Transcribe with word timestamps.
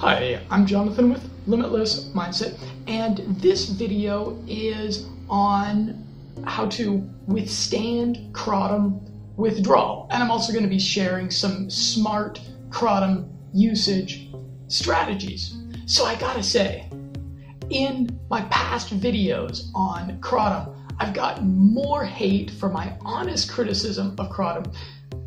Hi, 0.00 0.40
I'm 0.48 0.64
Jonathan 0.64 1.10
with 1.12 1.30
Limitless 1.46 2.08
Mindset, 2.14 2.58
and 2.86 3.18
this 3.38 3.68
video 3.68 4.42
is 4.48 5.04
on 5.28 6.06
how 6.46 6.68
to 6.68 7.06
withstand 7.26 8.16
kratom 8.32 8.98
withdrawal. 9.36 10.08
And 10.10 10.22
I'm 10.22 10.30
also 10.30 10.54
going 10.54 10.64
to 10.64 10.70
be 10.70 10.78
sharing 10.78 11.30
some 11.30 11.68
smart 11.68 12.40
kratom 12.70 13.30
usage 13.52 14.30
strategies. 14.68 15.58
So 15.84 16.06
I 16.06 16.14
gotta 16.14 16.42
say, 16.42 16.88
in 17.68 18.18
my 18.30 18.40
past 18.44 18.98
videos 18.98 19.64
on 19.74 20.18
kratom, 20.22 20.74
I've 20.98 21.12
gotten 21.12 21.46
more 21.46 22.06
hate 22.06 22.50
for 22.52 22.70
my 22.70 22.96
honest 23.02 23.52
criticism 23.52 24.16
of 24.18 24.30
kratom 24.30 24.74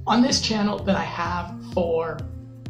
on 0.08 0.24
this 0.24 0.42
channel 0.42 0.80
than 0.80 0.96
I 0.96 1.04
have 1.04 1.54
for 1.74 2.18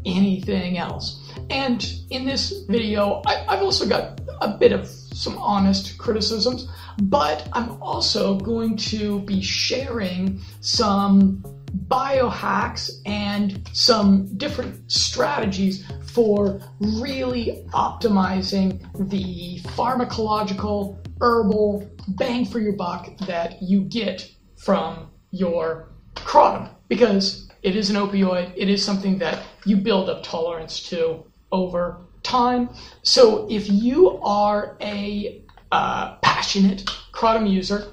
anything 0.05 0.77
else. 0.77 1.19
And 1.49 1.85
in 2.09 2.25
this 2.25 2.65
video, 2.67 3.21
I, 3.25 3.55
have 3.55 3.63
also 3.63 3.87
got 3.87 4.21
a 4.41 4.57
bit 4.57 4.71
of 4.71 4.87
some 4.87 5.37
honest 5.37 5.97
criticisms, 5.97 6.67
but 7.03 7.47
I'm 7.53 7.81
also 7.81 8.37
going 8.37 8.77
to 8.77 9.19
be 9.21 9.41
sharing 9.41 10.39
some 10.61 11.43
biohacks 11.87 12.91
and 13.05 13.67
some 13.73 14.37
different 14.37 14.91
strategies 14.91 15.85
for 16.05 16.61
really 16.79 17.65
optimizing 17.73 18.79
the 19.09 19.59
pharmacological 19.69 20.99
herbal 21.19 21.89
bang 22.09 22.45
for 22.45 22.59
your 22.59 22.73
buck 22.73 23.09
that 23.25 23.61
you 23.61 23.81
get 23.81 24.29
from 24.57 25.09
your 25.31 25.89
kratom 26.15 26.69
because 26.87 27.49
it 27.63 27.75
is 27.75 27.89
an 27.89 27.95
opioid. 27.95 28.51
It 28.55 28.69
is 28.69 28.83
something 28.83 29.17
that 29.19 29.41
you 29.65 29.77
build 29.77 30.09
up 30.09 30.21
tolerance 30.23 30.81
to 30.89 31.23
over 31.51 32.01
time. 32.21 32.69
So 33.03 33.47
if 33.49 33.69
you 33.69 34.19
are 34.21 34.77
a 34.81 35.41
uh, 35.71 36.15
passionate 36.17 36.85
kratom 37.13 37.49
user, 37.49 37.91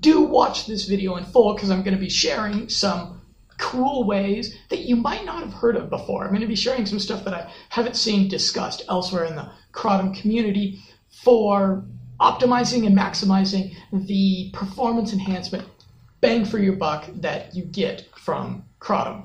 do 0.00 0.20
watch 0.20 0.66
this 0.66 0.86
video 0.86 1.16
in 1.16 1.24
full 1.24 1.54
because 1.54 1.70
I'm 1.70 1.82
going 1.82 1.94
to 1.94 2.00
be 2.00 2.10
sharing 2.10 2.68
some 2.68 3.22
cool 3.58 4.04
ways 4.04 4.56
that 4.68 4.80
you 4.80 4.96
might 4.96 5.24
not 5.24 5.42
have 5.42 5.52
heard 5.52 5.76
of 5.76 5.90
before. 5.90 6.24
I'm 6.24 6.30
going 6.30 6.40
to 6.40 6.46
be 6.46 6.54
sharing 6.54 6.86
some 6.86 6.98
stuff 6.98 7.24
that 7.24 7.34
I 7.34 7.50
haven't 7.70 7.96
seen 7.96 8.28
discussed 8.28 8.82
elsewhere 8.88 9.24
in 9.24 9.36
the 9.36 9.50
kratom 9.72 10.18
community 10.18 10.82
for 11.10 11.84
optimizing 12.20 12.86
and 12.86 12.96
maximizing 12.96 13.74
the 13.92 14.50
performance 14.52 15.12
enhancement 15.12 15.66
bang 16.20 16.44
for 16.44 16.58
your 16.58 16.74
buck 16.74 17.06
that 17.14 17.54
you 17.54 17.64
get 17.64 18.06
from 18.14 18.62
kratom. 18.80 19.24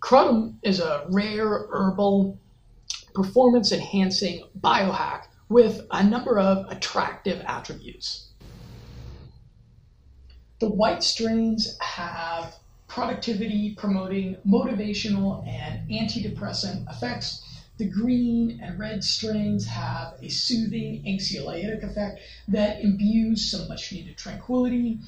Kratom 0.00 0.54
is 0.64 0.80
a 0.80 1.06
rare 1.10 1.68
herbal 1.70 2.36
performance 3.14 3.70
enhancing 3.70 4.42
biohack 4.60 5.26
with 5.48 5.86
a 5.92 6.02
number 6.02 6.38
of 6.38 6.66
attractive 6.68 7.40
attributes. 7.46 8.28
The 10.58 10.68
white 10.68 11.02
strains 11.04 11.78
have 11.80 12.56
productivity 12.90 13.72
promoting 13.76 14.36
motivational 14.44 15.46
and 15.46 15.88
antidepressant 15.88 16.90
effects. 16.90 17.40
The 17.78 17.88
green 17.88 18.58
and 18.60 18.78
red 18.78 19.04
strains 19.04 19.64
have 19.66 20.14
a 20.20 20.28
soothing 20.28 21.02
anxiolytic 21.06 21.84
effect 21.84 22.18
that 22.48 22.80
imbues 22.80 23.48
some 23.48 23.68
much 23.68 23.92
needed 23.92 24.16
tranquility. 24.16 24.98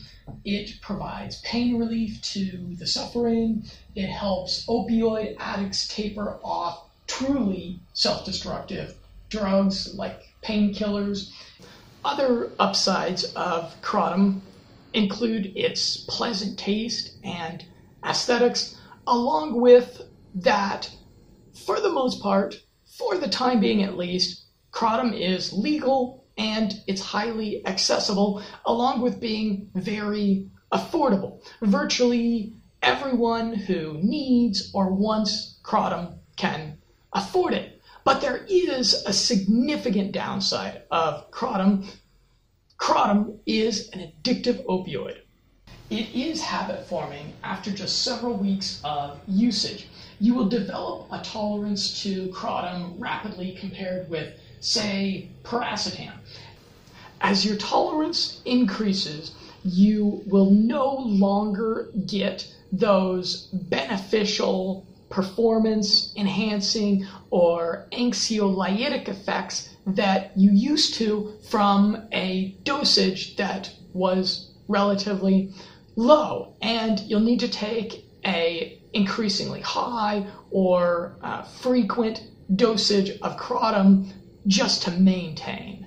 It 0.45 0.81
provides 0.81 1.41
pain 1.41 1.77
relief 1.77 2.23
to 2.23 2.77
the 2.79 2.87
suffering. 2.87 3.65
It 3.97 4.07
helps 4.09 4.65
opioid 4.67 5.35
addicts 5.39 5.89
taper 5.89 6.39
off 6.43 6.89
truly 7.09 7.81
self 7.95 8.25
destructive 8.25 8.95
drugs 9.29 9.93
like 9.93 10.33
painkillers. 10.43 11.31
Other 12.05 12.53
upsides 12.61 13.25
of 13.35 13.75
kratom 13.83 14.41
include 14.95 15.53
its 15.57 15.97
pleasant 15.97 16.59
taste 16.59 17.11
and 17.25 17.65
aesthetics, 18.05 18.77
along 19.07 19.61
with 19.61 20.03
that, 20.35 20.91
for 21.67 21.81
the 21.81 21.91
most 21.91 22.23
part, 22.23 22.63
for 22.99 23.17
the 23.17 23.29
time 23.29 23.61
being 23.61 23.83
at 23.83 23.97
least, 23.97 24.45
kratom 24.73 25.19
is 25.19 25.53
legal 25.53 26.25
and 26.39 26.75
it's 26.87 27.01
highly 27.03 27.67
accessible, 27.67 28.43
along 28.65 29.03
with 29.03 29.21
being 29.21 29.71
very 29.75 30.49
affordable. 30.73 31.43
Virtually 31.61 32.55
everyone 32.83 33.55
who 33.55 33.99
needs 34.03 34.71
or 34.75 34.93
wants 34.93 35.59
kratom 35.63 36.19
can 36.37 36.79
afford 37.13 37.55
it. 37.55 37.81
But 38.05 38.21
there 38.21 38.45
is 38.49 38.95
a 39.07 39.13
significant 39.13 40.13
downside 40.13 40.83
of 40.91 41.31
kratom. 41.31 41.89
Kratom 42.77 43.39
is 43.47 43.89
an 43.91 44.01
addictive 44.01 44.65
opioid. 44.67 45.19
It 45.93 46.15
is 46.15 46.41
habit 46.41 46.87
forming 46.87 47.35
after 47.45 47.71
just 47.71 48.03
several 48.03 48.33
weeks 48.33 48.81
of 48.83 49.21
usage. 49.29 49.89
You 50.19 50.33
will 50.33 50.49
develop 50.49 51.07
a 51.13 51.19
tolerance 51.19 52.03
to 52.03 52.29
kratom 52.29 52.95
rapidly 52.99 53.53
compared 53.61 54.09
with, 54.09 54.33
say, 54.61 55.29
piracetam. 55.45 56.15
As 57.21 57.45
your 57.45 57.57
tolerance 57.57 58.41
increases, 58.47 59.33
you 59.65 60.23
will 60.25 60.51
no 60.51 60.95
longer 60.95 61.91
get 62.07 62.51
those 62.73 63.49
beneficial 63.53 64.87
performance 65.11 66.11
enhancing 66.17 67.07
or 67.29 67.87
anxiolytic 67.93 69.09
effects 69.09 69.69
that 69.87 70.33
you 70.37 70.53
used 70.53 70.95
to 70.95 71.35
from 71.51 72.03
a 72.13 72.55
dosage 72.65 73.37
that 73.37 73.71
was 73.93 74.49
relatively 74.69 75.51
low, 75.97 76.55
and 76.61 77.01
you'll 77.01 77.21
need 77.21 77.41
to 77.41 77.49
take 77.49 78.05
a 78.25 78.79
increasingly 78.93 79.61
high 79.61 80.27
or 80.51 81.17
uh, 81.23 81.43
frequent 81.43 82.23
dosage 82.55 83.19
of 83.23 83.37
kratom 83.37 84.13
just 84.47 84.83
to 84.83 84.91
maintain. 84.91 85.87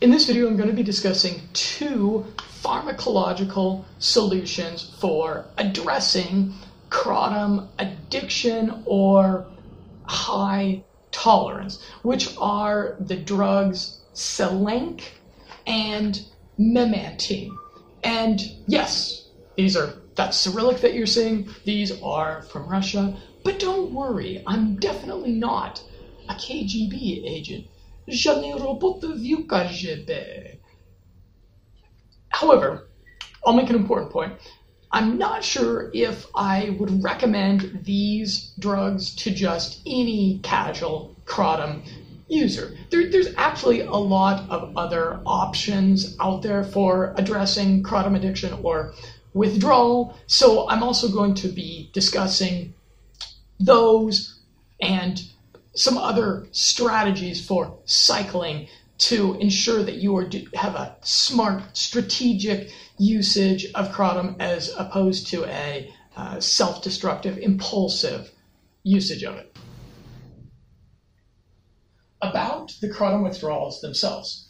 In 0.00 0.10
this 0.10 0.26
video, 0.26 0.48
I'm 0.48 0.56
going 0.56 0.68
to 0.68 0.74
be 0.74 0.82
discussing 0.82 1.40
two 1.52 2.26
pharmacological 2.62 3.84
solutions 3.98 4.94
for 4.98 5.46
addressing 5.58 6.54
kratom 6.90 7.68
addiction 7.78 8.82
or 8.84 9.46
high 10.04 10.82
tolerance, 11.12 11.82
which 12.02 12.36
are 12.38 12.96
the 13.00 13.16
drugs 13.16 14.00
Selank 14.14 15.02
and 15.66 16.20
Memantine. 16.58 17.56
And 18.02 18.40
yes, 18.66 19.28
these 19.56 19.76
are 19.76 20.02
that 20.16 20.34
Cyrillic 20.34 20.80
that 20.80 20.94
you're 20.94 21.06
seeing, 21.06 21.48
these 21.64 22.00
are 22.02 22.42
from 22.42 22.68
Russia. 22.68 23.16
But 23.44 23.58
don't 23.58 23.92
worry, 23.92 24.42
I'm 24.46 24.76
definitely 24.76 25.32
not 25.32 25.82
a 26.28 26.34
KGB 26.34 27.24
agent. 27.26 27.66
However, 32.28 32.88
I'll 33.44 33.52
make 33.52 33.70
an 33.70 33.76
important 33.76 34.12
point. 34.12 34.38
I'm 34.90 35.16
not 35.16 35.42
sure 35.42 35.90
if 35.94 36.26
I 36.34 36.76
would 36.78 37.02
recommend 37.02 37.80
these 37.84 38.52
drugs 38.58 39.14
to 39.16 39.30
just 39.30 39.80
any 39.86 40.40
casual 40.42 41.16
kratom 41.24 41.82
user. 42.32 42.76
There, 42.90 43.10
there's 43.10 43.34
actually 43.36 43.80
a 43.80 43.92
lot 43.92 44.48
of 44.48 44.76
other 44.76 45.20
options 45.26 46.16
out 46.18 46.42
there 46.42 46.64
for 46.64 47.14
addressing 47.16 47.82
kratom 47.82 48.16
addiction 48.16 48.58
or 48.62 48.94
withdrawal. 49.34 50.16
So 50.26 50.68
I'm 50.68 50.82
also 50.82 51.08
going 51.08 51.34
to 51.36 51.48
be 51.48 51.90
discussing 51.92 52.74
those 53.60 54.40
and 54.80 55.22
some 55.74 55.96
other 55.96 56.46
strategies 56.52 57.44
for 57.46 57.78
cycling 57.84 58.68
to 58.98 59.34
ensure 59.40 59.82
that 59.82 59.96
you 59.96 60.16
are, 60.16 60.28
have 60.54 60.74
a 60.74 60.96
smart, 61.02 61.76
strategic 61.76 62.70
usage 62.98 63.66
of 63.74 63.88
kratom 63.90 64.36
as 64.38 64.72
opposed 64.76 65.26
to 65.28 65.44
a 65.46 65.92
uh, 66.16 66.38
self 66.40 66.82
destructive, 66.82 67.38
impulsive 67.38 68.30
usage 68.84 69.24
of 69.24 69.36
it 69.36 69.56
about 72.22 72.72
the 72.80 72.88
kratom 72.88 73.22
withdrawals 73.22 73.80
themselves. 73.80 74.46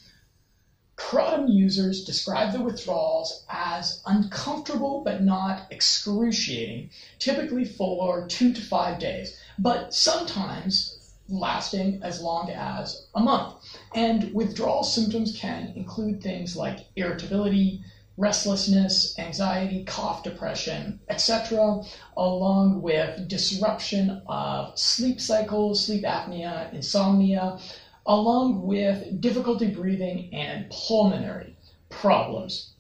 Kratom 0.97 1.53
users 1.53 2.05
describe 2.05 2.53
the 2.53 2.61
withdrawals 2.61 3.45
as 3.49 4.03
uncomfortable 4.07 5.03
but 5.03 5.23
not 5.23 5.67
excruciating, 5.71 6.91
typically 7.19 7.65
for 7.65 8.29
two 8.29 8.53
to 8.53 8.61
five 8.61 8.99
days. 8.99 9.37
But 9.59 9.95
sometimes 9.95 10.99
lasting 11.29 12.03
as 12.03 12.21
long 12.21 12.51
as 12.51 13.07
a 13.15 13.21
month. 13.21 13.55
And 13.95 14.35
withdrawal 14.35 14.85
symptoms 14.85 15.37
can 15.37 15.73
include 15.75 16.23
things 16.23 16.57
like 16.57 16.87
irritability, 16.95 17.83
restlessness, 18.17 19.19
anxiety, 19.19 19.85
cough, 19.85 20.23
depression, 20.23 21.01
etc., 21.09 21.83
along 22.17 22.83
with 22.83 23.29
disruption 23.29 24.23
of 24.27 24.79
sleep 24.79 25.21
cycles, 25.21 25.87
sleep 25.87 26.05
apnea, 26.05 26.73
insomnia, 26.73 27.59
along 28.07 28.63
with 28.63 29.21
difficulty 29.21 29.69
breathing 29.69 30.33
and 30.35 30.71
pulmonary 30.71 31.57
problems, 31.89 32.73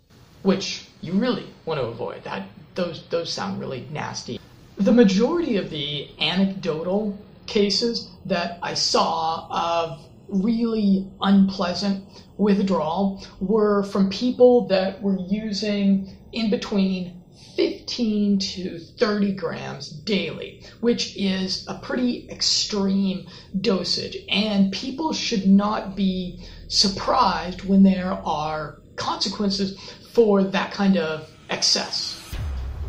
which 0.42 0.88
you 1.00 1.12
really 1.12 1.46
want 1.64 1.80
to 1.80 1.86
avoid. 1.86 2.24
That 2.24 2.46
those 2.74 3.06
those 3.08 3.32
sound 3.32 3.60
really 3.60 3.86
nasty. 3.90 4.40
The 4.76 4.92
majority 4.92 5.56
of 5.58 5.70
the 5.70 6.10
anecdotal 6.18 7.18
cases 7.46 8.08
that 8.26 8.58
I 8.62 8.74
saw 8.74 9.46
of 9.50 10.04
really 10.32 11.08
unpleasant 11.20 12.04
withdrawal 12.38 13.24
were 13.40 13.82
from 13.84 14.10
people 14.10 14.66
that 14.68 15.00
were 15.02 15.18
using 15.28 16.16
in 16.32 16.50
between 16.50 17.22
15 17.56 18.38
to 18.38 18.78
30 18.78 19.32
grams 19.32 19.88
daily, 19.90 20.64
which 20.80 21.16
is 21.16 21.66
a 21.68 21.74
pretty 21.74 22.28
extreme 22.30 23.26
dosage. 23.60 24.16
And 24.28 24.72
people 24.72 25.12
should 25.12 25.46
not 25.46 25.94
be 25.94 26.42
surprised 26.68 27.64
when 27.64 27.82
there 27.82 28.12
are 28.12 28.80
consequences 28.96 29.78
for 30.12 30.42
that 30.44 30.72
kind 30.72 30.96
of 30.96 31.30
excess. 31.50 32.18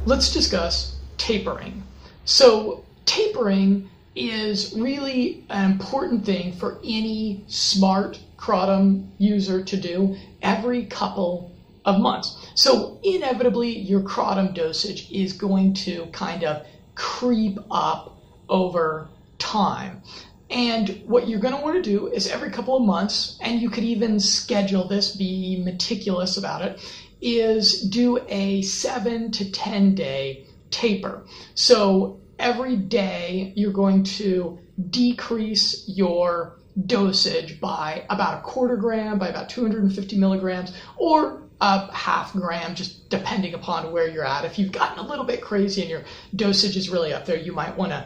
Let's 0.05 0.31
discuss 0.31 0.97
tapering. 1.17 1.83
So, 2.25 2.85
tapering 3.05 3.89
is 4.15 4.74
really 4.77 5.44
an 5.50 5.71
important 5.71 6.25
thing 6.25 6.54
for 6.54 6.80
any 6.83 7.44
smart 7.48 8.19
kratom 8.38 9.07
user 9.18 9.63
to 9.63 9.77
do 9.77 10.15
every 10.42 10.86
couple 10.86 11.51
of 11.86 12.00
months. 12.00 12.38
So 12.56 13.00
inevitably, 13.04 13.77
your 13.77 14.01
kratom 14.01 14.54
dosage 14.54 15.12
is 15.12 15.33
going 15.33 15.74
to 15.75 16.06
kind 16.07 16.44
of 16.44 16.65
creep 16.95 17.57
up 17.71 18.18
over 18.50 19.10
time. 19.39 20.01
And 20.50 21.01
what 21.07 21.27
you're 21.27 21.39
going 21.39 21.56
to 21.56 21.62
want 21.62 21.75
to 21.75 21.81
do 21.81 22.07
is 22.07 22.27
every 22.27 22.51
couple 22.51 22.77
of 22.77 22.83
months, 22.83 23.38
and 23.42 23.60
you 23.60 23.69
could 23.69 23.83
even 23.83 24.19
schedule 24.19 24.88
this, 24.88 25.15
be 25.15 25.62
meticulous 25.63 26.38
about 26.38 26.62
it, 26.62 26.80
is 27.21 27.81
do 27.81 28.19
a 28.27 28.62
seven 28.62 29.31
to 29.31 29.51
10 29.51 29.95
day 29.95 30.45
taper. 30.69 31.25
So 31.56 32.19
every 32.43 32.75
day 32.75 33.53
you're 33.55 33.71
going 33.71 34.03
to 34.03 34.59
decrease 34.89 35.85
your 35.87 36.59
dosage 36.85 37.61
by 37.61 38.05
about 38.09 38.39
a 38.39 38.41
quarter 38.41 38.75
gram, 38.75 39.17
by 39.17 39.29
about 39.29 39.47
250 39.47 40.17
milligrams, 40.17 40.75
or 40.97 41.43
a 41.61 41.89
half 41.93 42.33
gram, 42.33 42.75
just 42.75 43.09
depending 43.09 43.53
upon 43.53 43.93
where 43.93 44.09
you're 44.09 44.25
at. 44.25 44.43
If 44.43 44.59
you've 44.59 44.73
gotten 44.73 44.99
a 44.99 45.07
little 45.07 45.23
bit 45.23 45.41
crazy 45.41 45.81
and 45.81 45.89
your 45.89 46.03
dosage 46.35 46.75
is 46.75 46.89
really 46.89 47.13
up 47.13 47.25
there, 47.25 47.37
you 47.37 47.53
might 47.53 47.77
want 47.77 47.91
to 47.93 48.05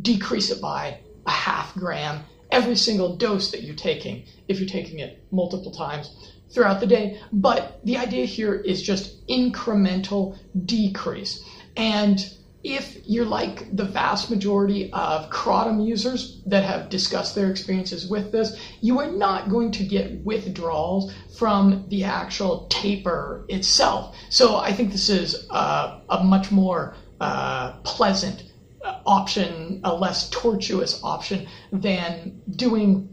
decrease 0.00 0.50
it 0.50 0.60
by 0.60 0.98
a 1.26 1.30
half 1.30 1.74
gram 1.74 2.24
every 2.50 2.76
single 2.76 3.16
dose 3.16 3.50
that 3.50 3.62
you're 3.62 3.76
taking, 3.76 4.24
if 4.48 4.58
you're 4.58 4.68
taking 4.68 5.00
it 5.00 5.22
multiple 5.30 5.70
times 5.70 6.32
throughout 6.50 6.80
the 6.80 6.86
day. 6.86 7.20
But 7.30 7.80
the 7.84 7.98
idea 7.98 8.24
here 8.24 8.54
is 8.54 8.82
just 8.82 9.26
incremental 9.26 10.38
decrease. 10.64 11.44
And 11.76 12.24
if 12.66 12.98
you're 13.06 13.24
like 13.24 13.76
the 13.76 13.84
vast 13.84 14.28
majority 14.28 14.92
of 14.92 15.30
kratom 15.30 15.86
users 15.86 16.42
that 16.46 16.64
have 16.64 16.88
discussed 16.88 17.36
their 17.36 17.48
experiences 17.48 18.08
with 18.08 18.32
this, 18.32 18.60
you 18.80 18.98
are 18.98 19.06
not 19.06 19.48
going 19.48 19.70
to 19.70 19.84
get 19.84 20.24
withdrawals 20.24 21.14
from 21.38 21.86
the 21.90 22.02
actual 22.02 22.66
taper 22.68 23.46
itself. 23.48 24.16
So 24.30 24.56
I 24.56 24.72
think 24.72 24.90
this 24.90 25.08
is 25.08 25.46
a, 25.50 26.00
a 26.08 26.24
much 26.24 26.50
more 26.50 26.96
uh, 27.20 27.78
pleasant 27.84 28.50
uh, 28.84 28.98
option, 29.06 29.80
a 29.84 29.94
less 29.94 30.28
tortuous 30.30 31.00
option 31.04 31.46
than 31.70 32.42
doing 32.50 33.08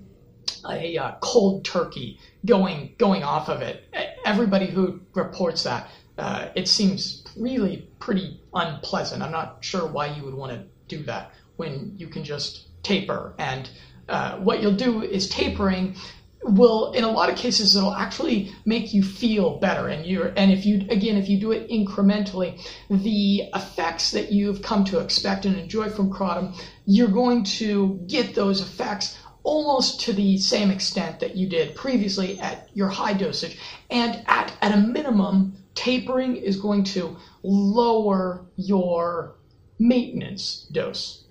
a 0.68 0.98
uh, 0.98 1.12
cold 1.22 1.64
turkey 1.64 2.20
going 2.44 2.96
going 2.98 3.22
off 3.24 3.50
of 3.50 3.62
it. 3.62 3.88
Everybody 4.26 4.66
who 4.66 5.02
reports 5.14 5.64
that, 5.64 5.90
uh, 6.18 6.48
it 6.56 6.68
seems 6.68 7.24
really 7.38 7.88
pretty 8.04 8.38
unpleasant. 8.54 9.24
I'm 9.24 9.32
not 9.32 9.60
sure 9.62 9.88
why 9.88 10.08
you 10.08 10.24
would 10.26 10.34
want 10.34 10.52
to 10.52 10.66
do 10.94 11.04
that 11.04 11.32
when 11.56 11.94
you 11.98 12.08
can 12.08 12.26
just 12.26 12.68
taper. 12.84 13.34
And 13.38 13.70
uh, 14.10 14.40
what 14.40 14.62
you'll 14.62 14.76
do 14.76 15.02
is 15.02 15.30
tapering 15.30 15.96
will 16.44 16.92
in 16.92 17.06
a 17.06 17.10
lot 17.10 17.30
of 17.30 17.38
cases 17.38 17.78
it'll 17.78 17.94
actually 17.94 18.54
make 18.66 18.94
you 18.94 19.02
feel 19.02 19.58
better 19.60 19.88
and 19.88 20.06
you're 20.06 20.34
and 20.36 20.52
if 20.52 20.66
you 20.66 20.86
again 20.90 21.16
if 21.16 21.30
you 21.30 21.40
do 21.40 21.54
it 21.54 21.70
incrementally 21.70 22.60
the 22.90 23.44
effects 23.56 24.12
that 24.12 24.30
you've 24.30 24.62
come 24.62 24.84
to 24.84 25.00
expect 25.00 25.46
and 25.46 25.56
enjoy 25.56 25.90
from 25.90 26.12
kratom 26.12 26.54
you're 26.86 27.08
going 27.08 27.46
to 27.46 27.98
get 28.08 28.36
those 28.36 28.60
effects 28.60 29.18
almost 29.44 30.02
to 30.02 30.12
the 30.12 30.38
same 30.38 30.70
extent 30.70 31.22
that 31.22 31.38
you 31.38 31.48
did 31.48 31.74
previously 31.78 32.38
at 32.42 32.68
your 32.74 32.90
high 32.90 33.14
dosage 33.14 33.58
and 33.90 34.22
at 34.28 34.52
at 34.62 34.74
a 34.74 34.78
minimum 34.78 35.56
tapering 35.76 36.36
is 36.36 36.60
going 36.60 36.84
to 36.84 37.16
lower 37.44 38.45
your 38.56 39.36
maintenance 39.78 40.68
dose. 40.72 41.25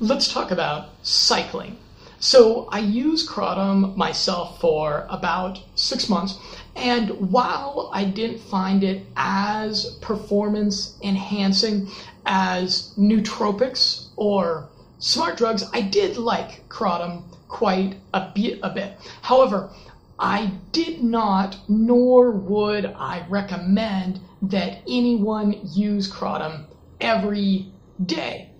Let's 0.00 0.32
talk 0.32 0.50
about 0.52 0.90
cycling. 1.02 1.76
So 2.20 2.68
I 2.70 2.80
use 2.80 3.28
Kratom 3.28 3.94
myself 3.96 4.60
for 4.60 5.06
about 5.08 5.60
six 5.76 6.08
months, 6.08 6.36
and 6.74 7.10
while 7.32 7.90
I 7.92 8.04
didn't 8.04 8.40
find 8.40 8.82
it 8.82 9.06
as 9.16 9.96
performance 10.00 10.96
enhancing 11.02 11.88
as 12.26 12.92
nootropics 12.98 14.06
or 14.16 14.68
smart 14.98 15.36
drugs, 15.36 15.64
I 15.72 15.80
did 15.80 16.16
like 16.16 16.68
Kratom 16.68 17.22
quite 17.48 17.96
a 18.12 18.30
bit. 18.34 18.58
A 18.62 18.70
bit. 18.70 18.98
However, 19.22 19.70
I 20.18 20.52
did 20.72 21.02
not, 21.04 21.56
nor 21.68 22.32
would 22.32 22.86
I 22.86 23.24
recommend 23.28 24.20
that 24.42 24.78
anyone 24.88 25.60
use 25.64 26.10
kratom 26.10 26.66
every 27.00 27.72
day. 28.04 28.52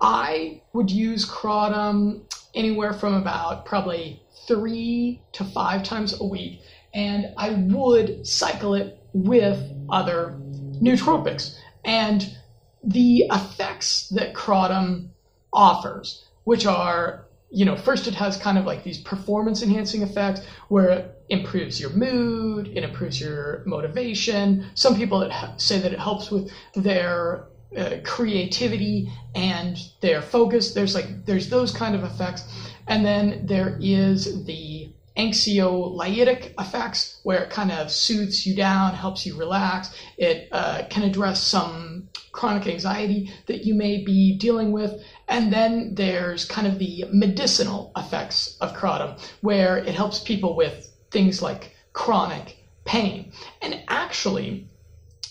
I 0.00 0.62
would 0.72 0.90
use 0.90 1.28
kratom 1.28 2.22
anywhere 2.54 2.92
from 2.92 3.14
about 3.14 3.64
probably 3.64 4.22
three 4.46 5.22
to 5.32 5.44
five 5.44 5.82
times 5.82 6.20
a 6.20 6.24
week, 6.24 6.60
and 6.92 7.32
I 7.36 7.50
would 7.50 8.26
cycle 8.26 8.74
it 8.74 8.98
with 9.12 9.60
other 9.88 10.38
nootropics. 10.82 11.56
And 11.84 12.36
the 12.82 13.24
effects 13.30 14.08
that 14.10 14.34
kratom 14.34 15.08
offers, 15.52 16.24
which 16.44 16.66
are 16.66 17.24
you 17.54 17.64
know, 17.64 17.76
first 17.76 18.08
it 18.08 18.14
has 18.14 18.36
kind 18.36 18.58
of 18.58 18.66
like 18.66 18.82
these 18.82 18.98
performance 18.98 19.62
enhancing 19.62 20.02
effects 20.02 20.40
where 20.68 21.13
improves 21.28 21.80
your 21.80 21.90
mood, 21.90 22.68
it 22.74 22.84
improves 22.84 23.20
your 23.20 23.62
motivation. 23.66 24.66
Some 24.74 24.96
people 24.96 25.30
say 25.56 25.78
that 25.78 25.92
it 25.92 25.98
helps 25.98 26.30
with 26.30 26.50
their 26.74 27.46
uh, 27.76 27.96
creativity 28.04 29.10
and 29.34 29.76
their 30.00 30.22
focus. 30.22 30.72
There's 30.72 30.94
like 30.94 31.24
there's 31.24 31.48
those 31.48 31.72
kind 31.72 31.94
of 31.94 32.04
effects, 32.04 32.44
and 32.86 33.04
then 33.04 33.46
there 33.46 33.76
is 33.80 34.44
the 34.44 34.90
anxiolytic 35.16 36.52
effects 36.58 37.20
where 37.22 37.44
it 37.44 37.50
kind 37.50 37.70
of 37.70 37.90
soothes 37.90 38.44
you 38.44 38.54
down, 38.54 38.94
helps 38.94 39.24
you 39.24 39.36
relax. 39.36 39.90
It 40.18 40.48
uh, 40.52 40.82
can 40.90 41.04
address 41.04 41.42
some 41.42 42.08
chronic 42.32 42.66
anxiety 42.66 43.30
that 43.46 43.64
you 43.64 43.74
may 43.74 44.02
be 44.02 44.36
dealing 44.36 44.72
with. 44.72 45.00
And 45.28 45.52
then 45.52 45.94
there's 45.94 46.44
kind 46.44 46.66
of 46.66 46.78
the 46.78 47.04
medicinal 47.12 47.92
effects 47.96 48.56
of 48.60 48.74
kratom, 48.74 49.20
where 49.40 49.76
it 49.78 49.94
helps 49.94 50.18
people 50.18 50.56
with 50.56 50.90
things 51.14 51.40
like 51.40 51.74
chronic 51.94 52.58
pain. 52.84 53.32
And 53.62 53.82
actually, 53.88 54.68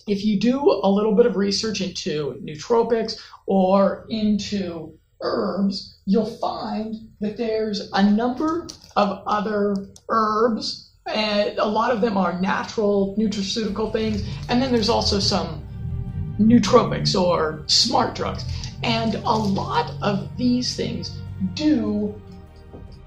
if 0.07 0.25
you 0.25 0.39
do 0.39 0.59
a 0.83 0.89
little 0.89 1.13
bit 1.13 1.27
of 1.27 1.35
research 1.35 1.81
into 1.81 2.41
nootropics 2.43 3.19
or 3.45 4.07
into 4.09 4.97
herbs, 5.21 5.99
you'll 6.05 6.37
find 6.37 6.95
that 7.19 7.37
there's 7.37 7.91
a 7.93 8.03
number 8.03 8.67
of 8.95 9.23
other 9.27 9.75
herbs, 10.09 10.91
and 11.05 11.57
a 11.59 11.65
lot 11.65 11.91
of 11.91 12.01
them 12.01 12.17
are 12.17 12.41
natural 12.41 13.15
nutraceutical 13.17 13.91
things, 13.91 14.23
and 14.49 14.61
then 14.61 14.71
there's 14.71 14.89
also 14.89 15.19
some 15.19 15.61
nootropics 16.39 17.13
or 17.19 17.63
smart 17.67 18.15
drugs. 18.15 18.43
And 18.83 19.15
a 19.15 19.35
lot 19.35 19.91
of 20.01 20.35
these 20.37 20.75
things 20.75 21.11
do 21.53 22.19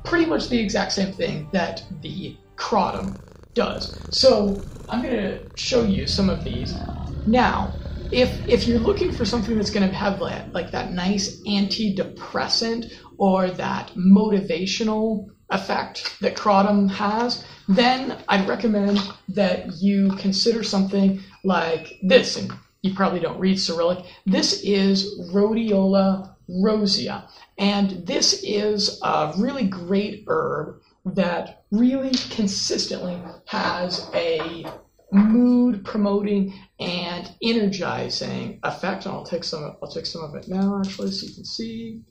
pretty 0.04 0.26
much 0.26 0.48
the 0.48 0.58
exact 0.58 0.92
same 0.92 1.12
thing 1.12 1.48
that 1.52 1.82
the 2.00 2.36
kratom 2.56 3.18
does. 3.54 3.98
So 4.10 4.62
I'm 4.88 5.02
going 5.02 5.16
to 5.16 5.40
show 5.56 5.84
you 5.84 6.06
some 6.06 6.30
of 6.30 6.44
these. 6.44 6.74
Now, 7.26 7.74
if 8.12 8.46
if 8.48 8.68
you're 8.68 8.78
looking 8.78 9.12
for 9.12 9.24
something 9.24 9.56
that's 9.56 9.70
going 9.70 9.88
to 9.88 9.94
have 9.94 10.20
that, 10.20 10.52
like 10.52 10.70
that 10.70 10.92
nice 10.92 11.40
antidepressant 11.42 12.92
or 13.18 13.50
that 13.50 13.92
motivational 13.96 15.28
effect 15.50 16.16
that 16.20 16.36
kratom 16.36 16.90
has, 16.90 17.44
then 17.68 18.18
I'd 18.28 18.48
recommend 18.48 19.00
that 19.28 19.72
you 19.80 20.10
consider 20.16 20.62
something 20.62 21.20
like 21.44 21.98
this. 22.02 22.36
And 22.36 22.52
you 22.82 22.94
probably 22.94 23.20
don't 23.20 23.40
read 23.40 23.58
Cyrillic. 23.58 24.04
This 24.26 24.62
is 24.62 25.18
Rhodiola 25.32 26.34
rosea. 26.48 27.28
And 27.58 28.06
this 28.06 28.42
is 28.44 29.00
a 29.02 29.32
really 29.36 29.66
great 29.66 30.24
herb 30.28 30.80
that 31.14 31.64
really 31.70 32.12
consistently 32.30 33.16
has 33.46 34.10
a 34.12 34.66
mood 35.12 35.84
promoting 35.84 36.52
and 36.80 37.30
energizing 37.42 38.58
effect. 38.64 39.06
And 39.06 39.14
I'll 39.14 39.24
take 39.24 39.44
some 39.44 39.76
I'll 39.82 39.90
take 39.90 40.06
some 40.06 40.22
of 40.22 40.34
it 40.34 40.48
now 40.48 40.80
actually 40.84 41.12
so 41.12 41.26
you 41.26 41.34
can 41.34 41.44
see. 41.44 42.02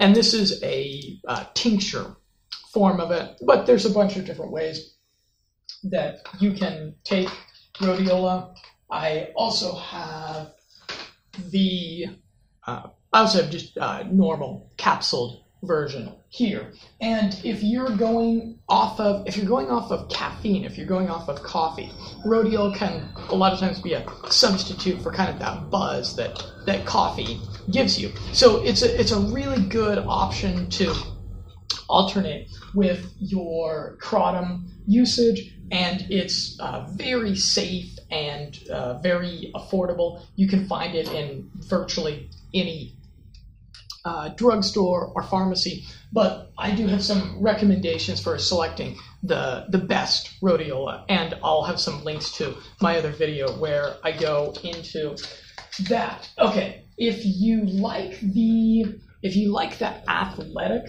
And 0.00 0.16
this 0.16 0.32
is 0.32 0.62
a 0.62 1.20
uh, 1.28 1.44
tincture 1.52 2.16
form 2.72 3.00
of 3.00 3.10
it, 3.10 3.36
but 3.44 3.66
there's 3.66 3.84
a 3.84 3.90
bunch 3.90 4.16
of 4.16 4.24
different 4.24 4.50
ways 4.50 4.94
that 5.84 6.20
you 6.38 6.52
can 6.54 6.94
take 7.04 7.28
rhodiola. 7.74 8.54
I 8.90 9.28
also 9.36 9.74
have 9.76 10.52
the, 11.50 12.06
uh, 12.70 12.90
I 13.12 13.20
also 13.20 13.42
have 13.42 13.50
just 13.50 13.76
uh, 13.76 14.04
normal 14.10 14.70
capsuled 14.76 15.44
version 15.62 16.12
here. 16.28 16.72
And 17.00 17.38
if 17.44 17.62
you're 17.62 17.96
going 17.96 18.58
off 18.68 19.00
of, 19.00 19.26
if 19.26 19.36
you're 19.36 19.46
going 19.46 19.68
off 19.68 19.90
of 19.90 20.08
caffeine, 20.08 20.64
if 20.64 20.78
you're 20.78 20.86
going 20.86 21.10
off 21.10 21.28
of 21.28 21.42
coffee, 21.42 21.90
rhodiola 22.24 22.74
can 22.76 23.08
a 23.28 23.34
lot 23.34 23.52
of 23.52 23.58
times 23.58 23.80
be 23.80 23.94
a 23.94 24.06
substitute 24.28 25.02
for 25.02 25.12
kind 25.12 25.28
of 25.28 25.38
that 25.40 25.70
buzz 25.70 26.16
that 26.16 26.42
that 26.66 26.86
coffee 26.86 27.40
gives 27.70 28.00
you. 28.00 28.12
So 28.32 28.62
it's 28.62 28.82
a 28.82 29.00
it's 29.00 29.12
a 29.12 29.20
really 29.20 29.62
good 29.64 29.98
option 29.98 30.70
to 30.70 30.94
alternate 31.88 32.48
with 32.74 33.12
your 33.18 33.98
kratom 34.00 34.68
usage 34.86 35.56
and 35.72 36.06
it's 36.10 36.58
uh, 36.60 36.86
very 36.92 37.36
safe 37.36 37.96
and 38.10 38.58
uh, 38.70 38.98
very 38.98 39.52
affordable. 39.54 40.22
You 40.36 40.48
can 40.48 40.66
find 40.66 40.94
it 40.94 41.08
in 41.12 41.50
virtually 41.68 42.30
any 42.54 42.96
uh, 44.04 44.28
drugstore 44.30 45.12
or 45.14 45.22
pharmacy. 45.22 45.84
But 46.12 46.50
I 46.58 46.74
do 46.74 46.86
have 46.86 47.02
some 47.02 47.40
recommendations 47.40 48.20
for 48.20 48.38
selecting 48.38 48.96
the 49.22 49.66
the 49.68 49.78
best 49.78 50.40
rhodiola, 50.42 51.04
and 51.08 51.38
I'll 51.42 51.64
have 51.64 51.78
some 51.78 52.02
links 52.04 52.32
to 52.38 52.56
my 52.80 52.96
other 52.98 53.10
video 53.10 53.52
where 53.58 53.96
I 54.02 54.12
go 54.12 54.54
into 54.64 55.16
that. 55.88 56.30
Okay, 56.38 56.84
if 56.96 57.24
you 57.24 57.64
like 57.64 58.20
the 58.20 58.98
if 59.22 59.36
you 59.36 59.52
like 59.52 59.78
that 59.78 60.04
athletic 60.08 60.84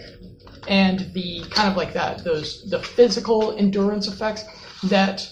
and 0.68 1.12
the 1.12 1.44
kind 1.50 1.68
of 1.70 1.76
like 1.76 1.92
that 1.92 2.24
those 2.24 2.68
the 2.70 2.78
physical 2.78 3.56
endurance 3.56 4.08
effects 4.08 4.44
that 4.84 5.28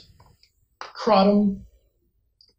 kratom 0.81 1.63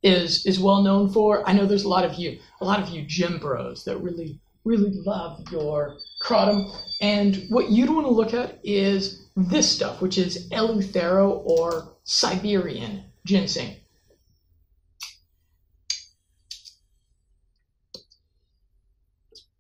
is 0.03 0.45
is 0.45 0.59
well 0.59 0.81
known 0.81 1.11
for. 1.11 1.47
I 1.47 1.53
know 1.53 1.65
there's 1.65 1.83
a 1.83 1.89
lot 1.89 2.05
of 2.05 2.15
you 2.15 2.39
a 2.59 2.65
lot 2.65 2.81
of 2.81 2.89
you 2.89 3.03
gym 3.03 3.37
bros 3.39 3.83
that 3.85 3.97
really 3.97 4.39
really 4.63 4.91
love 5.05 5.41
your 5.51 5.97
kratom. 6.23 6.71
And 7.01 7.45
what 7.49 7.69
you'd 7.69 7.89
want 7.89 8.05
to 8.05 8.13
look 8.13 8.33
at 8.33 8.59
is 8.63 9.27
this 9.35 9.69
stuff, 9.69 10.01
which 10.01 10.17
is 10.17 10.49
Eleuthero 10.51 11.41
or 11.45 11.95
Siberian 12.03 13.05
ginseng. 13.25 13.75